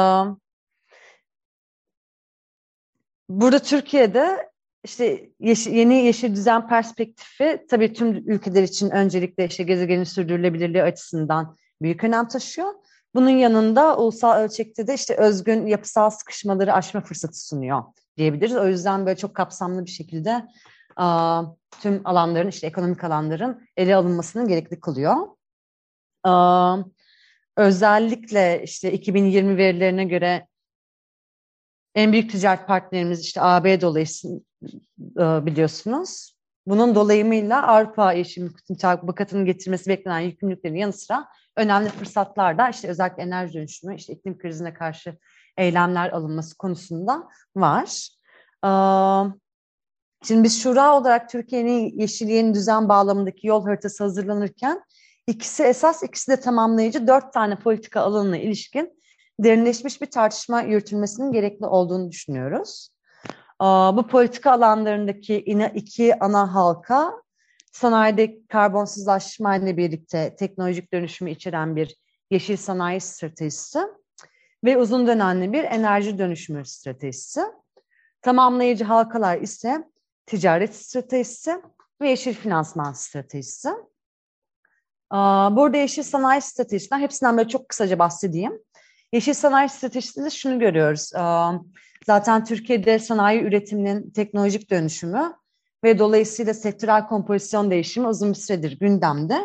burada 3.29 3.59
Türkiye'de 3.59 4.49
işte 4.83 5.29
yeşil, 5.39 5.71
yeni 5.71 6.05
yeşil 6.05 6.35
düzen 6.35 6.67
perspektifi 6.67 7.65
tabii 7.69 7.93
tüm 7.93 8.29
ülkeler 8.29 8.63
için 8.63 8.89
öncelikle 8.89 9.45
işte 9.45 9.63
gezegenin 9.63 10.03
sürdürülebilirliği 10.03 10.83
açısından 10.83 11.55
büyük 11.81 12.03
önem 12.03 12.27
taşıyor. 12.27 12.73
Bunun 13.15 13.29
yanında 13.29 13.97
ulusal 13.97 14.39
ölçekte 14.39 14.87
de 14.87 14.93
işte 14.93 15.15
özgün 15.15 15.67
yapısal 15.67 16.09
sıkışmaları 16.09 16.73
aşma 16.73 17.01
fırsatı 17.01 17.47
sunuyor 17.47 17.83
diyebiliriz. 18.17 18.55
O 18.55 18.67
yüzden 18.67 19.05
böyle 19.05 19.17
çok 19.17 19.35
kapsamlı 19.35 19.85
bir 19.85 19.91
şekilde 19.91 20.45
tüm 21.81 22.01
alanların 22.03 22.47
işte 22.47 22.67
ekonomik 22.67 23.03
alanların 23.03 23.67
ele 23.77 23.95
alınmasını 23.95 24.47
gerekli 24.47 24.79
kılıyor. 24.79 25.15
Özellikle 27.57 28.63
işte 28.63 28.91
2020 28.91 29.57
verilerine 29.57 30.05
göre 30.05 30.47
en 31.97 32.11
büyük 32.11 32.31
ticaret 32.31 32.67
partnerimiz 32.67 33.21
işte 33.21 33.41
AB 33.41 33.81
dolayısıyla 33.81 34.39
e, 35.19 35.45
biliyorsunuz. 35.45 36.37
Bunun 36.67 36.95
dolayımıyla 36.95 37.67
Avrupa 37.67 38.13
Yeşil 38.13 38.41
Mülkiyet 38.41 39.45
getirmesi 39.45 39.89
beklenen 39.89 40.19
yükümlülüklerin 40.19 40.75
yanı 40.75 40.93
sıra 40.93 41.27
önemli 41.55 41.89
fırsatlar 41.89 42.57
da 42.57 42.69
işte 42.69 42.87
özellikle 42.87 43.23
enerji 43.23 43.53
dönüşümü, 43.53 43.95
işte 43.95 44.13
iklim 44.13 44.37
krizine 44.37 44.73
karşı 44.73 45.17
eylemler 45.57 46.09
alınması 46.09 46.57
konusunda 46.57 47.27
var. 47.55 48.09
Şimdi 50.23 50.43
biz 50.43 50.63
şura 50.63 50.97
olarak 50.97 51.29
Türkiye'nin 51.29 51.99
yeşil 51.99 52.27
yeni 52.27 52.53
düzen 52.53 52.89
bağlamındaki 52.89 53.47
yol 53.47 53.65
haritası 53.65 54.03
hazırlanırken 54.03 54.83
ikisi 55.27 55.63
esas, 55.63 56.03
ikisi 56.03 56.31
de 56.31 56.39
tamamlayıcı 56.39 57.07
dört 57.07 57.33
tane 57.33 57.55
politika 57.55 58.01
alanına 58.01 58.37
ilişkin 58.37 58.96
derinleşmiş 59.39 60.01
bir 60.01 60.11
tartışma 60.11 60.61
yürütülmesinin 60.61 61.31
gerekli 61.31 61.65
olduğunu 61.65 62.11
düşünüyoruz. 62.11 62.89
Bu 63.93 64.07
politika 64.07 64.51
alanlarındaki 64.51 65.35
iki 65.75 66.19
ana 66.19 66.55
halka 66.55 67.13
sanayide 67.71 68.47
karbonsuzlaşma 68.47 69.55
ile 69.55 69.77
birlikte 69.77 70.35
teknolojik 70.35 70.93
dönüşümü 70.93 71.31
içeren 71.31 71.75
bir 71.75 71.95
yeşil 72.31 72.57
sanayi 72.57 73.01
stratejisi 73.01 73.79
ve 74.63 74.77
uzun 74.77 75.07
dönemli 75.07 75.53
bir 75.53 75.63
enerji 75.63 76.17
dönüşümü 76.17 76.65
stratejisi. 76.65 77.41
Tamamlayıcı 78.21 78.83
halkalar 78.83 79.37
ise 79.37 79.83
ticaret 80.25 80.75
stratejisi 80.75 81.61
ve 82.01 82.09
yeşil 82.09 82.33
finansman 82.33 82.93
stratejisi. 82.93 83.69
Burada 85.51 85.77
yeşil 85.77 86.03
sanayi 86.03 86.41
stratejisinden 86.41 86.99
hepsinden 86.99 87.37
böyle 87.37 87.49
çok 87.49 87.69
kısaca 87.69 87.99
bahsedeyim. 87.99 88.59
Yeşil 89.13 89.33
sanayi 89.33 89.69
stratejisinde 89.69 90.29
şunu 90.29 90.59
görüyoruz. 90.59 91.11
Zaten 92.05 92.45
Türkiye'de 92.45 92.99
sanayi 92.99 93.41
üretiminin 93.41 94.09
teknolojik 94.09 94.69
dönüşümü 94.69 95.33
ve 95.83 95.99
dolayısıyla 95.99 96.53
sektörel 96.53 97.07
kompozisyon 97.07 97.71
değişimi 97.71 98.07
uzun 98.07 98.29
bir 98.29 98.35
süredir 98.35 98.79
gündemde. 98.79 99.41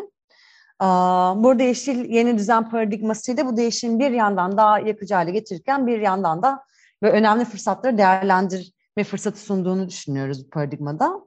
Burada 1.42 1.62
yeşil 1.62 2.10
yeni 2.10 2.38
düzen 2.38 2.70
paradigmasıyla 2.70 3.46
bu 3.46 3.56
değişim 3.56 3.98
bir 3.98 4.10
yandan 4.10 4.56
daha 4.56 4.78
yakıcı 4.78 5.14
hale 5.14 5.30
getirirken 5.30 5.86
bir 5.86 6.00
yandan 6.00 6.42
da 6.42 6.64
ve 7.02 7.10
önemli 7.10 7.44
fırsatları 7.44 7.98
değerlendirme 7.98 9.04
fırsatı 9.04 9.40
sunduğunu 9.40 9.88
düşünüyoruz 9.88 10.46
bu 10.46 10.50
paradigmada. 10.50 11.20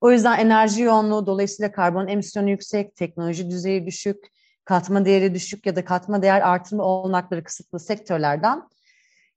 O 0.00 0.10
yüzden 0.10 0.38
enerji 0.38 0.82
yoğunluğu 0.82 1.26
dolayısıyla 1.26 1.72
karbon 1.72 2.08
emisyonu 2.08 2.50
yüksek, 2.50 2.96
teknoloji 2.96 3.50
düzeyi 3.50 3.86
düşük, 3.86 4.24
katma 4.64 5.04
değeri 5.04 5.34
düşük 5.34 5.66
ya 5.66 5.76
da 5.76 5.84
katma 5.84 6.22
değer 6.22 6.40
artırma 6.40 6.84
olanakları 6.84 7.44
kısıtlı 7.44 7.80
sektörlerden 7.80 8.62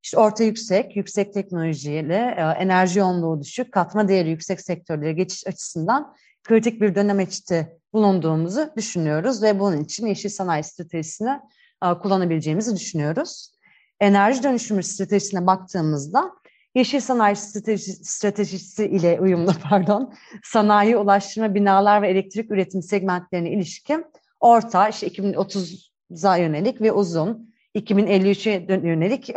işte 0.03 0.17
orta 0.17 0.43
yüksek, 0.43 0.95
yüksek 0.95 1.33
teknolojiyle 1.33 2.35
e, 2.37 2.41
enerji 2.41 2.99
yoğunluğu 2.99 3.41
düşük, 3.41 3.71
katma 3.71 4.07
değeri 4.07 4.29
yüksek 4.29 4.61
sektörlere 4.61 5.13
geçiş 5.13 5.47
açısından 5.47 6.15
kritik 6.43 6.81
bir 6.81 6.95
dönem 6.95 7.19
içte 7.19 7.77
bulunduğumuzu 7.93 8.69
düşünüyoruz 8.77 9.43
ve 9.43 9.59
bunun 9.59 9.81
için 9.81 10.07
yeşil 10.07 10.29
sanayi 10.29 10.63
stratejisini 10.63 11.39
e, 11.83 11.93
kullanabileceğimizi 11.93 12.75
düşünüyoruz. 12.75 13.51
Enerji 13.99 14.43
dönüşümü 14.43 14.83
stratejisine 14.83 15.47
baktığımızda 15.47 16.31
yeşil 16.75 16.99
sanayi 16.99 17.35
strateji, 17.35 17.91
stratejisi 17.91 18.85
ile 18.85 19.19
uyumlu 19.21 19.51
pardon 19.69 20.13
sanayi, 20.43 20.97
ulaştırma, 20.97 21.55
binalar 21.55 22.01
ve 22.01 22.09
elektrik 22.09 22.51
üretim 22.51 22.81
segmentlerine 22.81 23.51
ilişkin 23.51 24.05
orta 24.39 24.89
işte 24.89 25.07
2030'a 25.07 26.37
yönelik 26.37 26.81
ve 26.81 26.91
uzun 26.91 27.53
2053'e 27.75 28.87
yönelik 28.87 29.27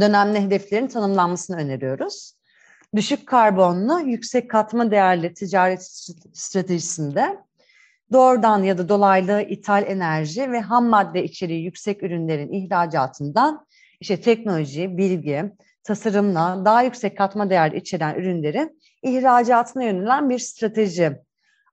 dönemli 0.00 0.40
hedeflerin 0.40 0.86
tanımlanmasını 0.86 1.56
öneriyoruz. 1.56 2.32
Düşük 2.96 3.28
karbonlu, 3.28 4.00
yüksek 4.00 4.50
katma 4.50 4.90
değerli 4.90 5.34
ticaret 5.34 5.82
stratejisinde 6.32 7.38
doğrudan 8.12 8.62
ya 8.62 8.78
da 8.78 8.88
dolaylı 8.88 9.42
ithal 9.42 9.86
enerji 9.86 10.52
ve 10.52 10.60
ham 10.60 10.86
madde 10.86 11.24
içeriği 11.24 11.64
yüksek 11.64 12.02
ürünlerin 12.02 12.52
ihracatından 12.52 13.66
işte 14.00 14.20
teknoloji, 14.20 14.98
bilgi, 14.98 15.52
tasarımla 15.82 16.62
daha 16.64 16.82
yüksek 16.82 17.18
katma 17.18 17.50
değer 17.50 17.72
içeren 17.72 18.14
ürünlerin 18.14 18.80
ihracatına 19.02 19.84
yönelen 19.84 20.30
bir 20.30 20.38
strateji. 20.38 21.25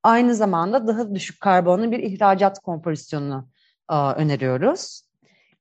Aynı 0.04 0.36
zamanda 0.36 0.88
daha 0.88 1.16
düşük 1.16 1.42
karbonlu 1.42 1.92
bir 1.92 2.00
ihracat 2.00 2.60
kompozisyonunu 2.60 3.48
öneriyoruz. 3.90 5.02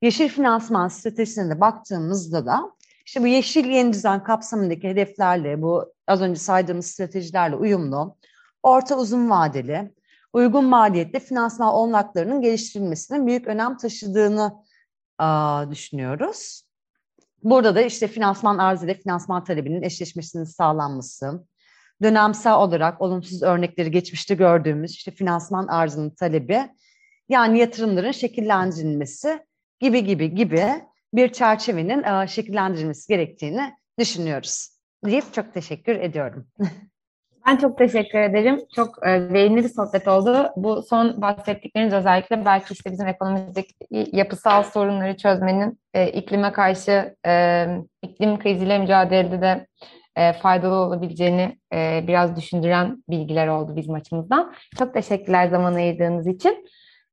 Yeşil 0.02 0.28
finansman 0.28 0.88
stratejisine 0.88 1.50
de 1.50 1.60
baktığımızda 1.60 2.46
da 2.46 2.72
işte 3.06 3.22
bu 3.22 3.26
yeşil 3.26 3.64
yeni 3.64 3.92
düzen 3.92 4.22
kapsamındaki 4.24 4.88
hedeflerle 4.88 5.62
bu 5.62 5.92
az 6.06 6.20
önce 6.20 6.40
saydığımız 6.40 6.86
stratejilerle 6.86 7.56
uyumlu, 7.56 8.16
orta 8.62 8.98
uzun 8.98 9.30
vadeli, 9.30 9.94
uygun 10.32 10.64
maliyetli 10.64 11.20
finansman 11.20 11.74
olanaklarının 11.74 12.40
geliştirilmesinin 12.40 13.26
büyük 13.26 13.46
önem 13.46 13.76
taşıdığını 13.76 14.52
a, 15.18 15.64
düşünüyoruz. 15.70 16.62
Burada 17.42 17.74
da 17.74 17.80
işte 17.80 18.08
finansman 18.08 18.58
arz 18.58 18.82
ile 18.84 18.94
finansman 18.94 19.44
talebinin 19.44 19.82
eşleşmesinin 19.82 20.44
sağlanması, 20.44 21.46
dönemsel 22.02 22.54
olarak 22.54 23.00
olumsuz 23.00 23.42
örnekleri 23.42 23.90
geçmişte 23.90 24.34
gördüğümüz 24.34 24.90
işte 24.92 25.10
finansman 25.10 25.66
arzının 25.66 26.10
talebi, 26.10 26.60
yani 27.28 27.58
yatırımların 27.58 28.12
şekillendirilmesi 28.12 29.40
gibi 29.80 30.04
gibi 30.04 30.34
gibi 30.34 30.66
bir 31.14 31.32
çerçevenin 31.32 32.02
e, 32.02 32.28
şekillendirilmesi 32.28 33.08
gerektiğini 33.08 33.72
düşünüyoruz. 33.98 34.68
Deyip 35.04 35.34
çok 35.34 35.54
teşekkür 35.54 35.94
ediyorum. 35.96 36.46
Ben 37.46 37.56
çok 37.56 37.78
teşekkür 37.78 38.18
ederim. 38.18 38.60
Çok 38.74 39.06
e, 39.06 39.32
verimli 39.32 39.64
bir 39.64 39.68
sohbet 39.68 40.08
oldu. 40.08 40.50
Bu 40.56 40.82
son 40.82 41.22
bahsettikleriniz 41.22 41.92
özellikle 41.92 42.44
belki 42.44 42.74
işte 42.74 42.90
bizim 42.92 43.06
ekonomideki 43.06 43.74
yapısal 43.90 44.62
sorunları 44.62 45.16
çözmenin 45.16 45.78
e, 45.94 46.08
iklime 46.12 46.52
karşı 46.52 47.16
e, 47.26 47.66
iklim 48.02 48.38
kriziyle 48.38 48.78
mücadelede 48.78 49.40
de 49.40 49.66
e, 50.16 50.32
faydalı 50.32 50.74
olabileceğini 50.74 51.58
e, 51.74 52.04
biraz 52.08 52.36
düşündüren 52.36 53.04
bilgiler 53.08 53.46
oldu 53.48 53.76
bizim 53.76 53.94
açımızdan. 53.94 54.52
Çok 54.78 54.94
teşekkürler 54.94 55.48
zaman 55.48 55.74
ayırdığınız 55.74 56.26
için. 56.26 56.66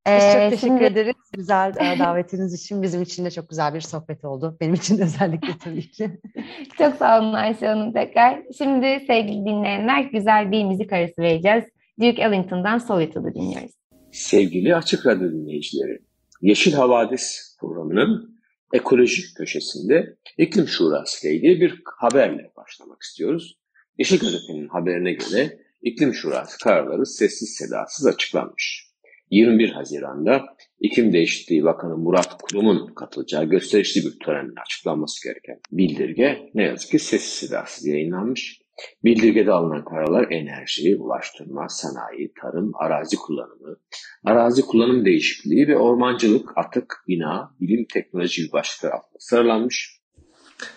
Biz 0.07 0.23
çok 0.23 0.33
teşekkür 0.33 0.57
şimdi... 0.57 0.83
ederiz. 0.83 1.15
Güzel 1.33 1.73
e, 1.79 1.99
davetiniz 1.99 2.53
için. 2.53 2.81
Bizim 2.81 3.01
için 3.01 3.25
de 3.25 3.31
çok 3.31 3.49
güzel 3.49 3.73
bir 3.73 3.81
sohbet 3.81 4.25
oldu. 4.25 4.57
Benim 4.62 4.73
için 4.73 4.97
de 4.97 5.03
özellikle 5.03 5.57
tabii 5.63 5.91
ki. 5.91 6.19
çok 6.77 6.95
sağ 6.95 7.19
olun 7.19 7.33
Ayşe 7.33 7.67
Hanım 7.67 7.93
tekrar. 7.93 8.43
Şimdi 8.57 9.03
sevgili 9.07 9.45
dinleyenler 9.45 10.03
güzel 10.03 10.51
bir 10.51 10.65
müzik 10.65 10.93
arası 10.93 11.21
vereceğiz. 11.21 11.63
Duke 12.01 12.21
Ellington'dan 12.21 12.77
Solitude'u 12.77 13.33
dinliyoruz. 13.33 13.71
Sevgili 14.12 14.75
Açık 14.75 15.05
Radyo 15.05 15.31
dinleyicileri, 15.31 15.99
Yeşil 16.41 16.73
Havadis 16.73 17.57
programının 17.59 18.38
ekolojik 18.73 19.38
köşesinde 19.38 20.17
iklim 20.38 20.67
şurası 20.67 21.27
ile 21.27 21.36
ilgili 21.36 21.62
bir 21.62 21.82
haberle 21.86 22.51
başlamak 22.58 23.01
istiyoruz. 23.01 23.58
Yeşil 23.97 24.19
Gazete'nin 24.19 24.67
haberine 24.67 25.13
göre 25.13 25.60
iklim 25.82 26.13
şurası 26.13 26.58
kararları 26.63 27.05
sessiz 27.05 27.49
sedasız 27.49 28.05
açıklanmış. 28.05 28.89
21 29.32 29.69
Haziran'da 29.69 30.45
İklim 30.79 31.13
Değişikliği 31.13 31.63
Bakanı 31.63 31.97
Murat 31.97 32.41
Kurum'un 32.41 32.93
katılacağı 32.93 33.45
gösterişli 33.45 34.05
bir 34.05 34.19
törenle 34.19 34.62
açıklanması 34.65 35.27
gereken 35.27 35.60
bildirge 35.71 36.51
ne 36.53 36.63
yazık 36.63 36.91
ki 36.91 36.99
sessiz 36.99 37.34
sedasız 37.34 37.86
yayınlanmış. 37.86 38.62
Bildirgede 39.03 39.51
alınan 39.51 39.85
kararlar 39.85 40.27
enerji, 40.31 40.97
ulaştırma, 40.97 41.69
sanayi, 41.69 42.33
tarım, 42.41 42.71
arazi 42.75 43.15
kullanımı, 43.15 43.77
arazi 44.25 44.61
kullanım 44.61 45.05
değişikliği 45.05 45.67
ve 45.67 45.77
ormancılık, 45.77 46.57
atık, 46.57 47.03
bina, 47.07 47.55
bilim, 47.61 47.85
teknoloji 47.93 48.41
gibi 48.41 48.51
başlıklar 48.51 48.91
altında 48.91 49.19
sıralanmış. 49.19 49.99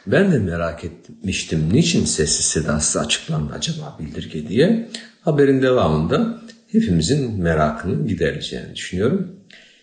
Ben 0.07 0.33
de 0.33 0.39
merak 0.39 0.85
etmiştim 0.85 1.69
niçin 1.73 2.05
sessiz 2.05 2.47
sedasız 2.47 2.97
açıklandı 2.97 3.53
acaba 3.53 3.99
bildirge 4.01 4.49
diye. 4.49 4.89
Haberin 5.21 5.63
devamında 5.63 6.43
hepimizin 6.73 7.43
merakını 7.43 8.07
gidereceğini 8.09 8.75
düşünüyorum. 8.75 9.37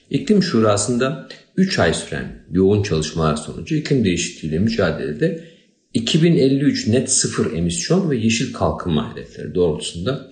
İklim 0.09 0.43
Şurası'nda 0.43 1.27
3 1.57 1.79
ay 1.79 1.93
süren 1.93 2.45
yoğun 2.51 2.83
çalışmalar 2.83 3.35
sonucu 3.35 3.75
iklim 3.75 4.03
değişikliğiyle 4.03 4.59
mücadelede 4.59 5.48
2053 5.93 6.87
net 6.87 7.11
sıfır 7.11 7.53
emisyon 7.53 8.09
ve 8.09 8.17
yeşil 8.17 8.53
kalkınma 8.53 9.13
hedefleri 9.13 9.55
doğrultusunda 9.55 10.31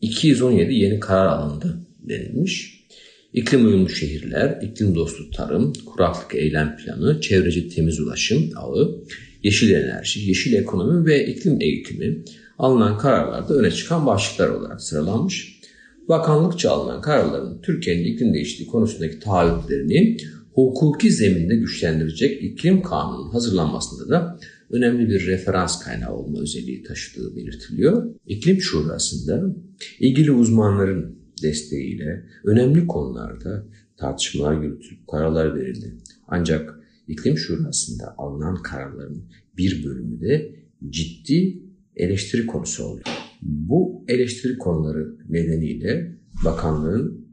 217 0.00 0.74
yeni 0.74 1.00
karar 1.00 1.26
alındı 1.26 1.78
denilmiş. 1.98 2.86
İklim 3.32 3.66
uyumlu 3.66 3.88
şehirler, 3.88 4.58
iklim 4.62 4.94
dostu 4.94 5.30
tarım, 5.30 5.72
kuraklık 5.86 6.34
eylem 6.34 6.76
planı, 6.76 7.20
çevreci 7.20 7.68
temiz 7.68 8.00
ulaşım 8.00 8.50
ağı, 8.56 9.04
yeşil 9.42 9.70
enerji, 9.70 10.20
yeşil 10.20 10.52
ekonomi 10.52 11.06
ve 11.06 11.26
iklim 11.26 11.60
eğitimi 11.60 12.24
alınan 12.58 12.98
kararlarda 12.98 13.54
öne 13.54 13.70
çıkan 13.70 14.06
başlıklar 14.06 14.48
olarak 14.48 14.82
sıralanmış 14.82 15.60
bakanlıkça 16.08 16.70
alınan 16.70 17.00
kararların 17.00 17.62
Türkiye'nin 17.62 18.04
iklim 18.04 18.34
değişikliği 18.34 18.66
konusundaki 18.66 19.18
taahhütlerini 19.18 20.16
hukuki 20.52 21.10
zeminde 21.12 21.56
güçlendirecek 21.56 22.42
iklim 22.42 22.82
kanunun 22.82 23.30
hazırlanmasında 23.30 24.08
da 24.08 24.38
önemli 24.70 25.08
bir 25.08 25.26
referans 25.26 25.84
kaynağı 25.84 26.12
olma 26.12 26.40
özelliği 26.40 26.82
taşıdığı 26.82 27.36
belirtiliyor. 27.36 28.14
İklim 28.26 28.60
Şurası'nda 28.60 29.56
ilgili 30.00 30.32
uzmanların 30.32 31.18
desteğiyle 31.42 32.26
önemli 32.44 32.86
konularda 32.86 33.66
tartışmalar 33.96 34.62
yürütülüp 34.62 35.08
kararlar 35.08 35.54
verildi. 35.54 35.94
Ancak 36.28 36.80
iklim 37.08 37.38
şurasında 37.38 38.14
alınan 38.18 38.62
kararların 38.62 39.24
bir 39.56 39.84
bölümü 39.84 40.20
de 40.20 40.54
ciddi 40.88 41.62
eleştiri 41.96 42.46
konusu 42.46 42.84
oldu. 42.84 43.02
Bu 43.42 44.04
eleştiri 44.08 44.58
konuları 44.58 45.16
nedeniyle 45.28 46.16
bakanlığın 46.44 47.26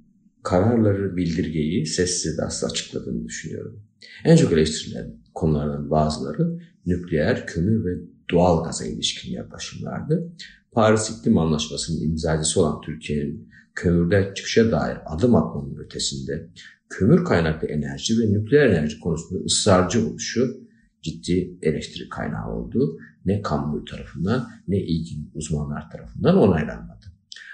kararları 0.44 1.18
bildirgeyi 1.18 1.86
sessiz 1.86 2.22
sedasız 2.22 2.72
açıkladığını 2.72 3.26
düşünüyorum. 3.28 3.84
En 4.26 4.36
çok 4.36 4.54
eleştirilen 4.54 5.16
konulardan 5.34 5.90
bazıları 5.90 6.60
nükleer, 6.86 7.48
kömür 7.48 7.86
ve 7.86 8.00
doğal 8.32 8.64
gaza 8.64 8.86
ilişkin 8.86 9.32
yaklaşımlardı. 9.32 10.34
Paris 10.72 11.10
İklim 11.10 11.38
Anlaşması'nın 11.38 12.02
imzacısı 12.02 12.62
olan 12.62 12.82
Türkiye'nin 12.82 13.50
kömürden 13.76 14.34
çıkışa 14.34 14.72
dair 14.72 14.98
adım 15.06 15.36
atmanın 15.36 15.76
ötesinde 15.76 16.50
kömür 16.90 17.26
kaynaklı 17.26 17.68
enerji 17.68 18.20
ve 18.20 18.34
nükleer 18.34 18.70
enerji 18.70 19.00
konusunda 19.00 19.44
ısrarcı 19.44 20.08
oluşu 20.08 20.64
ciddi 21.02 21.58
eleştiri 21.62 22.10
kaynağı 22.10 22.52
oldu. 22.52 22.98
Ne 23.26 23.42
kamuoyu 23.42 23.86
tarafından 23.86 24.48
ne 24.68 24.78
ilgili 24.78 25.22
uzmanlar 25.34 25.90
tarafından 25.92 26.38
onaylanmadı. 26.38 27.06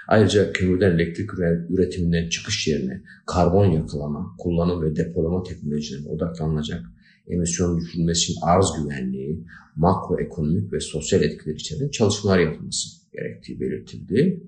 Ayrıca 0.08 0.52
kömürden 0.52 0.90
elektrik 0.90 1.30
üretiminden 1.68 2.28
çıkış 2.28 2.68
yerine 2.68 3.02
karbon 3.26 3.66
yakalama, 3.66 4.34
kullanım 4.38 4.82
ve 4.82 4.96
depolama 4.96 5.42
teknolojilerine 5.42 6.08
odaklanılacak 6.08 6.84
emisyon 7.32 7.78
düşürülmesi 7.78 8.20
için 8.22 8.34
arz 8.42 8.66
güvenliği, 8.78 9.44
makroekonomik 9.76 10.72
ve 10.72 10.80
sosyal 10.80 11.22
etkiler 11.22 11.54
içeren 11.54 11.88
çalışmalar 11.88 12.38
yapılması 12.38 12.88
gerektiği 13.12 13.60
belirtildi. 13.60 14.46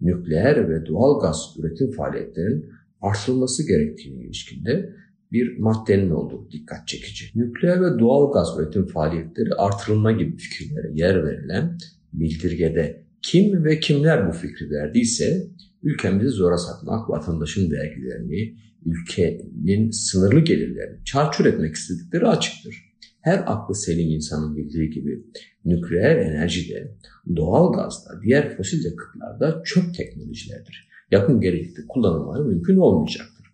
Nükleer 0.00 0.68
ve 0.68 0.86
doğal 0.86 1.20
gaz 1.20 1.56
üretim 1.58 1.90
faaliyetlerinin 1.90 2.70
artırılması 3.00 3.66
gerektiğine 3.68 4.24
ilişkinde 4.24 4.94
bir 5.32 5.58
maddenin 5.58 6.10
olduğu 6.10 6.50
dikkat 6.50 6.88
çekici. 6.88 7.24
Nükleer 7.34 7.80
ve 7.82 7.98
doğal 7.98 8.32
gaz 8.32 8.48
üretim 8.58 8.86
faaliyetleri 8.86 9.54
artırılma 9.54 10.12
gibi 10.12 10.36
fikirlere 10.36 10.90
yer 10.94 11.24
verilen 11.24 11.78
bildirgede 12.12 13.04
kim 13.22 13.64
ve 13.64 13.80
kimler 13.80 14.28
bu 14.28 14.32
fikri 14.32 14.70
verdiyse 14.70 15.46
ülkemizi 15.82 16.28
zora 16.28 16.58
satmak, 16.58 17.10
vatandaşın 17.10 17.70
vergilerini, 17.70 18.56
ülkenin 18.86 19.90
sınırlı 19.90 20.40
gelirlerini 20.40 21.04
çarçur 21.04 21.46
etmek 21.46 21.74
istedikleri 21.74 22.26
açıktır. 22.26 22.90
Her 23.20 23.44
aklı 23.46 23.74
selim 23.74 24.10
insanın 24.10 24.56
bildiği 24.56 24.90
gibi 24.90 25.26
nükleer 25.64 26.16
enerjide, 26.16 26.96
doğal 27.36 27.72
gazda, 27.72 28.10
diğer 28.22 28.56
fosil 28.56 28.84
yakıtlarda 28.84 29.62
çöp 29.64 29.94
teknolojilerdir. 29.94 30.88
Yakın 31.10 31.40
gelecekte 31.40 31.82
kullanılmaları 31.88 32.44
mümkün 32.44 32.76
olmayacaktır. 32.76 33.46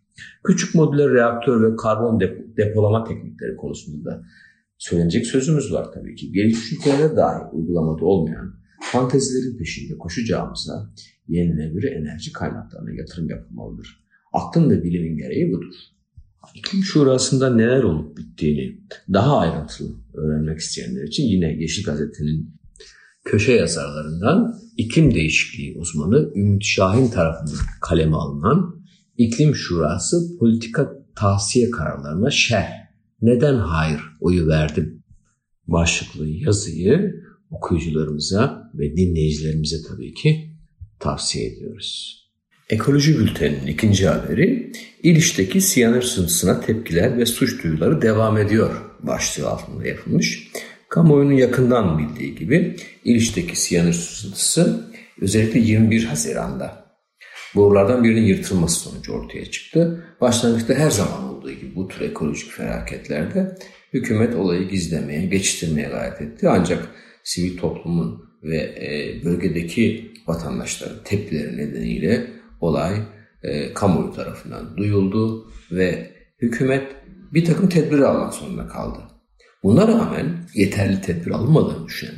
Küçük 0.45 0.75
modüler 0.75 1.11
reaktör 1.11 1.63
ve 1.63 1.77
karbon 1.77 2.21
depolama 2.57 3.05
teknikleri 3.05 3.57
konusunda 3.57 4.11
da 4.11 4.23
söylenecek 4.79 5.27
sözümüz 5.27 5.73
var 5.73 5.93
tabii 5.95 6.15
ki. 6.15 6.33
Gelişmiş 6.33 6.73
ülkelerde 6.73 7.17
dahi 7.17 7.51
uygulamada 7.53 8.05
olmayan 8.05 8.55
fantezilerin 8.81 9.59
peşinde 9.59 9.99
koşacağımıza 9.99 10.93
yenilenebilir 11.29 11.93
enerji 11.93 12.33
kaynaklarına 12.33 12.91
yatırım 12.95 13.31
yapılmalıdır. 13.31 14.06
Aklın 14.37 14.71
ve 14.71 14.83
bilimin 14.83 15.17
gereği 15.17 15.53
budur. 15.53 15.75
İklim 16.55 16.83
Şurası'nda 16.83 17.55
neler 17.55 17.83
olup 17.83 18.17
bittiğini 18.17 18.81
daha 19.13 19.39
ayrıntılı 19.39 19.89
öğrenmek 20.15 20.59
isteyenler 20.59 21.03
için 21.03 21.25
yine 21.25 21.53
Yeşil 21.61 21.85
Gazete'nin 21.85 22.57
köşe 23.25 23.53
yazarlarından 23.53 24.55
iklim 24.77 25.15
değişikliği 25.15 25.79
uzmanı 25.79 26.33
Ümit 26.37 26.65
Şahin 26.65 27.09
tarafından 27.09 27.65
kaleme 27.81 28.17
alınan 28.17 28.77
İklim 29.19 29.55
Şurası 29.55 30.39
politika 30.39 30.93
tavsiye 31.15 31.71
kararlarına 31.71 32.31
şer. 32.31 32.69
Neden 33.23 33.55
hayır 33.55 34.01
oyu 34.21 34.49
verdim 34.49 35.03
başlıklı 35.67 36.29
yazıyı 36.29 37.15
okuyucularımıza 37.51 38.71
ve 38.75 38.97
dinleyicilerimize 38.97 39.77
tabii 39.89 40.15
ki 40.15 40.51
tavsiye 40.99 41.47
ediyoruz. 41.47 42.26
Ekoloji 42.71 43.19
Bülteni'nin 43.19 43.67
ikinci 43.67 44.09
haberi 44.09 44.73
İliç'teki 45.03 45.61
siyanür 45.61 46.03
sızıntısına 46.03 46.61
tepkiler 46.61 47.19
ve 47.19 47.27
suç 47.27 47.65
duyuları 47.65 48.03
devam 48.03 48.39
ediyor 48.39 48.71
başlığı 49.03 49.49
altında 49.49 49.87
yapılmış. 49.87 50.53
Kamuoyunun 50.89 51.33
yakından 51.33 51.99
bildiği 51.99 52.35
gibi 52.35 52.77
İliç'teki 53.05 53.61
siyanür 53.61 53.93
sızıntısı 53.93 54.91
özellikle 55.21 55.61
21 55.61 56.05
Haziran'da 56.05 56.87
borulardan 57.55 58.05
birinin 58.05 58.27
yırtılması 58.27 58.81
sonucu 58.81 59.13
ortaya 59.13 59.51
çıktı. 59.51 60.05
Başlangıçta 60.21 60.75
her 60.75 60.91
zaman 60.91 61.25
olduğu 61.25 61.53
gibi 61.53 61.77
bu 61.77 61.89
tür 61.89 62.01
ekolojik 62.01 62.51
felaketlerde 62.51 63.59
hükümet 63.93 64.35
olayı 64.35 64.69
gizlemeye, 64.69 65.27
geçiştirmeye 65.27 65.89
gayret 65.89 66.21
etti. 66.21 66.49
Ancak 66.49 66.89
sivil 67.25 67.59
toplumun 67.59 68.25
ve 68.43 68.57
e, 68.57 69.25
bölgedeki 69.25 70.13
vatandaşların 70.27 71.05
tepkileri 71.05 71.57
nedeniyle 71.57 72.36
olay 72.67 73.03
e, 73.43 73.75
kamuoyu 73.75 74.13
tarafından 74.13 74.77
duyuldu 74.77 75.51
ve 75.71 76.11
hükümet 76.43 76.97
bir 77.33 77.45
takım 77.45 77.69
tedbir 77.69 77.99
almak 77.99 78.35
zorunda 78.35 78.67
kaldı. 78.67 78.99
Buna 79.63 79.89
rağmen 79.89 80.27
yeterli 80.55 81.01
tedbir 81.01 81.31
alınmadığını 81.31 81.87
düşünen 81.87 82.15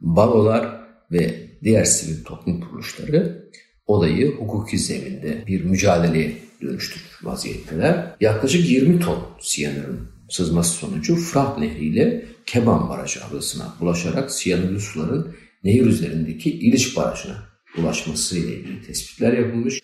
barolar 0.00 0.80
ve 1.12 1.34
diğer 1.64 1.84
sivil 1.84 2.24
toplum 2.24 2.60
kuruluşları 2.60 3.48
olayı 3.86 4.36
hukuki 4.36 4.78
zeminde 4.78 5.44
bir 5.46 5.64
mücadeleye 5.64 6.36
dönüştürmüş 6.62 7.24
vaziyetteler. 7.24 8.16
Yaklaşık 8.20 8.70
20 8.70 9.00
ton 9.00 9.18
siyanürün 9.40 10.00
sızması 10.28 10.72
sonucu 10.72 11.16
Fırat 11.16 11.58
Nehri 11.58 11.84
ile 11.84 12.24
Keban 12.46 12.88
Barajı 12.88 13.20
havzasına 13.20 13.74
ulaşarak 13.80 14.30
siyanürlü 14.30 14.80
suların 14.80 15.34
nehir 15.64 15.86
üzerindeki 15.86 16.50
İliç 16.50 16.96
Barajı'na 16.96 17.48
ulaşması 17.78 18.38
ile 18.38 18.56
ilgili 18.56 18.82
tespitler 18.82 19.32
yapılmış. 19.32 19.80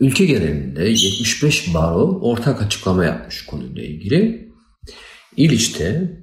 Ülke 0.00 0.26
genelinde 0.26 0.88
75 0.88 1.74
baro 1.74 2.20
ortak 2.20 2.62
açıklama 2.62 3.04
yapmış 3.04 3.46
konuyla 3.46 3.82
ilgili. 3.82 4.48
İliç'te 5.36 6.16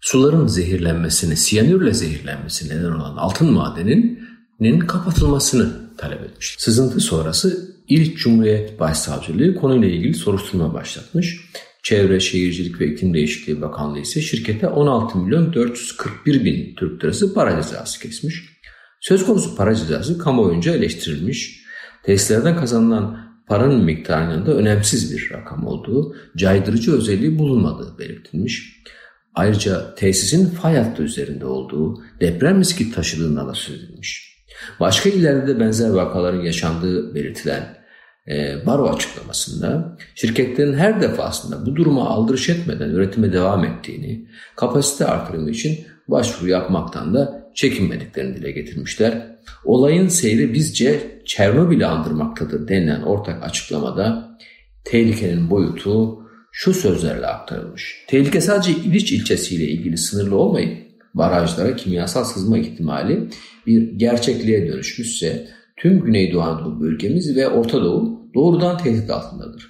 suların 0.00 0.46
zehirlenmesini, 0.46 1.36
siyanürle 1.36 1.94
zehirlenmesi 1.94 2.68
neden 2.68 2.90
olan 2.90 3.16
altın 3.16 3.52
madeninin 3.52 4.80
kapatılmasını 4.80 5.96
talep 5.96 6.22
etmiş. 6.22 6.56
Sızıntı 6.58 7.00
sonrası 7.00 7.76
İliç 7.88 8.18
Cumhuriyet 8.18 8.80
Başsavcılığı 8.80 9.54
konuyla 9.54 9.88
ilgili 9.88 10.14
soruşturma 10.14 10.74
başlatmış. 10.74 11.40
Çevre, 11.82 12.20
Şehircilik 12.20 12.80
ve 12.80 12.92
İklim 12.92 13.14
Değişikliği 13.14 13.60
Bakanlığı 13.60 13.98
ise 13.98 14.20
şirkete 14.20 14.68
16 14.68 15.18
milyon 15.18 15.52
441 15.52 16.44
bin 16.44 16.74
Türk 16.74 17.04
lirası 17.04 17.34
para 17.34 17.62
cezası 17.62 18.00
kesmiş. 18.00 18.49
Söz 19.00 19.26
konusu 19.26 19.56
para 19.56 19.74
cezası 19.74 20.18
kamuoyunca 20.18 20.74
eleştirilmiş. 20.74 21.60
Tesislerden 22.02 22.56
kazanılan 22.56 23.30
paranın 23.46 23.84
miktarının 23.84 24.46
da 24.46 24.54
önemsiz 24.54 25.12
bir 25.12 25.30
rakam 25.32 25.66
olduğu, 25.66 26.16
caydırıcı 26.36 26.96
özelliği 26.96 27.38
bulunmadığı 27.38 27.98
belirtilmiş. 27.98 28.82
Ayrıca 29.34 29.94
tesisin 29.94 30.50
fay 30.50 30.76
hattı 30.76 31.02
üzerinde 31.02 31.46
olduğu, 31.46 32.02
deprem 32.20 32.60
riski 32.60 32.92
taşıdığından 32.92 33.48
da 33.48 33.54
söz 33.54 33.84
edilmiş. 33.84 34.30
Başka 34.80 35.08
illerde 35.08 35.46
de 35.46 35.60
benzer 35.60 35.90
vakaların 35.90 36.42
yaşandığı 36.42 37.14
belirtilen 37.14 37.76
e, 38.28 38.66
baro 38.66 38.88
açıklamasında 38.88 39.96
şirketlerin 40.14 40.74
her 40.74 41.00
defasında 41.00 41.66
bu 41.66 41.76
duruma 41.76 42.08
aldırış 42.08 42.48
etmeden 42.48 42.88
üretime 42.88 43.32
devam 43.32 43.64
ettiğini, 43.64 44.28
kapasite 44.56 45.04
artırımı 45.04 45.50
için 45.50 45.86
başvuru 46.08 46.50
yapmaktan 46.50 47.14
da 47.14 47.39
çekinmediklerini 47.54 48.36
dile 48.36 48.50
getirmişler. 48.50 49.36
Olayın 49.64 50.08
seyri 50.08 50.54
bizce 50.54 51.20
Çernobil'i 51.26 51.86
andırmaktadır 51.86 52.68
denilen 52.68 53.02
ortak 53.02 53.42
açıklamada 53.42 54.38
tehlikenin 54.84 55.50
boyutu 55.50 56.18
şu 56.52 56.74
sözlerle 56.74 57.26
aktarılmış. 57.26 58.04
Tehlike 58.08 58.40
sadece 58.40 58.72
İliç 58.72 59.12
ilçesiyle 59.12 59.64
ilgili 59.64 59.98
sınırlı 59.98 60.36
olmayıp 60.36 60.90
barajlara 61.14 61.76
kimyasal 61.76 62.24
sızma 62.24 62.58
ihtimali 62.58 63.28
bir 63.66 63.92
gerçekliğe 63.92 64.68
dönüşmüşse 64.68 65.48
tüm 65.76 66.04
Güneydoğu 66.04 66.42
Anadolu 66.42 66.80
bölgemiz 66.80 67.36
ve 67.36 67.48
Orta 67.48 67.82
Doğu 67.82 68.30
doğrudan 68.34 68.78
tehdit 68.78 69.10
altındadır. 69.10 69.66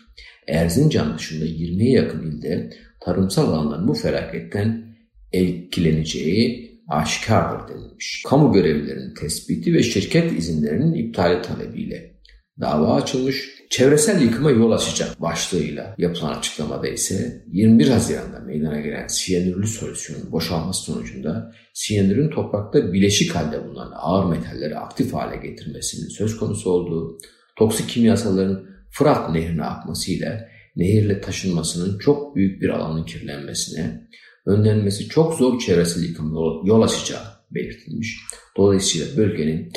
Erzincan 0.48 1.18
dışında 1.18 1.44
20'ye 1.44 1.92
yakın 1.92 2.30
ilde 2.30 2.70
tarımsal 3.00 3.52
alanların 3.52 3.88
bu 3.88 3.94
felaketten 3.94 4.84
etkileneceği 5.32 6.69
aşikardır 6.90 7.74
denilmiş. 7.74 8.22
Kamu 8.28 8.52
görevlilerinin 8.52 9.14
tespiti 9.14 9.74
ve 9.74 9.82
şirket 9.82 10.38
izinlerinin 10.38 10.94
iptali 10.94 11.42
talebiyle 11.42 12.20
dava 12.60 12.94
açılmış. 12.94 13.50
Çevresel 13.70 14.22
yıkıma 14.22 14.50
yol 14.50 14.72
açacak 14.72 15.20
başlığıyla 15.20 15.94
yapılan 15.98 16.38
açıklamada 16.38 16.88
ise 16.88 17.44
21 17.46 17.88
Haziran'da 17.88 18.38
meydana 18.38 18.80
gelen 18.80 19.06
siyanürlü 19.06 19.66
solüsyonun 19.66 20.32
boşalması 20.32 20.82
sonucunda 20.82 21.52
siyanürün 21.74 22.30
toprakta 22.30 22.92
bileşik 22.92 23.34
halde 23.34 23.64
bulunan 23.64 23.92
ağır 23.96 24.36
metalleri 24.36 24.76
aktif 24.76 25.14
hale 25.14 25.48
getirmesinin 25.48 26.08
söz 26.08 26.36
konusu 26.36 26.70
olduğu, 26.70 27.18
toksik 27.56 27.88
kimyasalların 27.88 28.70
Fırat 28.90 29.30
nehrine 29.30 29.64
akmasıyla 29.64 30.48
nehirle 30.76 31.20
taşınmasının 31.20 31.98
çok 31.98 32.36
büyük 32.36 32.62
bir 32.62 32.68
alanın 32.68 33.04
kirlenmesine, 33.04 34.08
önlenmesi 34.50 35.08
çok 35.08 35.34
zor 35.34 35.60
çevresel 35.60 36.02
yıkım 36.02 36.34
yol 36.64 36.82
açacağı 36.82 37.22
belirtilmiş. 37.50 38.20
Dolayısıyla 38.56 39.16
bölgenin 39.16 39.72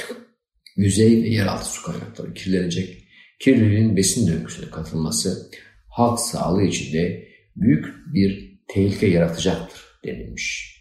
yüzey 0.76 1.24
ve 1.24 1.30
yeraltı 1.30 1.66
su 1.66 1.84
kaynakları 1.84 2.34
kirlenecek. 2.34 3.04
Kirliliğin 3.40 3.98
besin 3.98 4.28
döngüsüne 4.28 4.70
katılması 4.70 5.52
halk 5.90 6.20
sağlığı 6.20 6.64
için 6.64 6.94
de 6.94 7.28
büyük 7.56 7.86
bir 8.14 8.60
tehlike 8.68 9.08
yaratacaktır 9.08 9.82
denilmiş. 10.06 10.74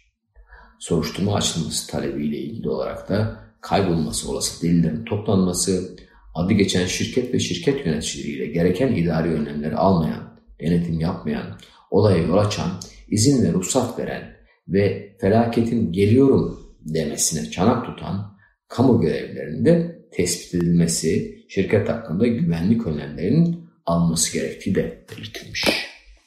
Soruşturma 0.79 1.35
açılması 1.35 1.91
talebiyle 1.91 2.37
ilgili 2.37 2.69
olarak 2.69 3.09
da 3.09 3.43
kaybolması 3.61 4.31
olası 4.31 4.61
delillerin 4.61 5.05
toplanması, 5.05 5.97
adı 6.35 6.53
geçen 6.53 6.85
şirket 6.85 7.33
ve 7.33 7.39
şirket 7.39 7.85
yöneticileriyle 7.85 8.45
gereken 8.45 8.95
idari 8.95 9.29
önlemleri 9.29 9.75
almayan, 9.75 10.39
denetim 10.59 10.99
yapmayan, 10.99 11.59
olaya 11.91 12.17
yol 12.17 12.37
açan, 12.37 12.71
izin 13.07 13.43
ve 13.43 13.53
ruhsat 13.53 13.99
veren 13.99 14.33
ve 14.67 15.15
felaketin 15.21 15.91
geliyorum 15.91 16.59
demesine 16.79 17.51
çanak 17.51 17.85
tutan 17.85 18.37
kamu 18.67 19.01
görevlilerinde 19.01 20.03
tespit 20.11 20.55
edilmesi, 20.55 21.43
şirket 21.49 21.89
hakkında 21.89 22.27
güvenlik 22.27 22.87
önlemlerinin 22.87 23.69
alması 23.85 24.33
gerektiği 24.33 24.75
de 24.75 25.05
belirtilmiş. 25.11 25.65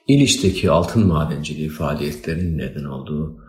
İliç'teki 0.08 0.70
altın 0.70 1.06
madenciliği 1.06 1.68
faaliyetlerinin 1.68 2.58
neden 2.58 2.84
olduğu 2.84 3.40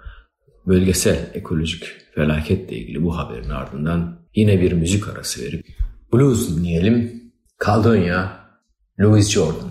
bölgesel 0.68 1.32
ekolojik 1.34 1.84
felaketle 2.16 2.78
ilgili 2.78 3.04
bu 3.04 3.18
haberin 3.18 3.50
ardından 3.50 4.20
yine 4.36 4.62
bir 4.62 4.72
müzik 4.72 5.08
arası 5.08 5.42
verip 5.42 5.66
blues 6.14 6.56
dinleyelim. 6.56 7.24
Kaldın 7.58 7.98
ya 7.98 8.48
Louis 9.00 9.30
Jordan. 9.30 9.70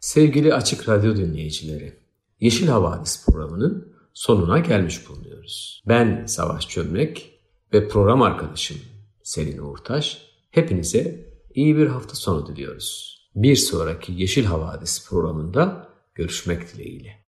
Sevgili 0.00 0.54
Açık 0.54 0.88
Radyo 0.88 1.16
dinleyicileri, 1.16 1.92
Yeşil 2.40 2.68
Havadis 2.68 3.26
programının 3.26 3.92
sonuna 4.12 4.58
gelmiş 4.58 5.08
bulunuyoruz. 5.08 5.82
Ben 5.88 6.26
Savaş 6.26 6.68
Çömlek 6.68 7.40
ve 7.72 7.88
program 7.88 8.22
arkadaşım 8.22 8.76
Selin 9.22 9.58
Uğurtaş 9.58 10.22
hepinize 10.50 11.30
iyi 11.54 11.76
bir 11.76 11.86
hafta 11.86 12.14
sonu 12.14 12.46
diliyoruz. 12.46 13.18
Bir 13.34 13.56
sonraki 13.56 14.12
Yeşil 14.12 14.44
Havadis 14.44 15.08
programında 15.08 15.88
görüşmek 16.14 16.74
dileğiyle. 16.74 17.26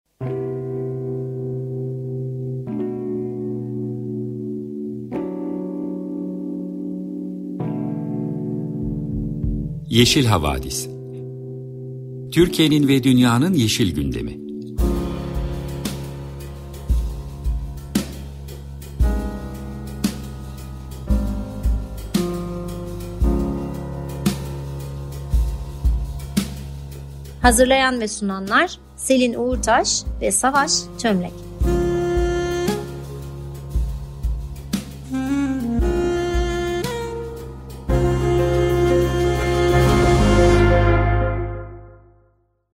Yeşil 9.89 10.25
Havadis 10.25 10.89
Türkiye'nin 12.31 12.87
ve 12.87 13.03
dünyanın 13.03 13.53
yeşil 13.53 13.95
gündemi. 13.95 14.46
Hazırlayan 27.41 27.99
ve 27.99 28.07
sunanlar 28.07 28.77
Selin 28.95 29.33
Uğurtaş 29.33 30.03
ve 30.21 30.31
Savaş 30.31 30.71
Çömlek. 31.01 31.46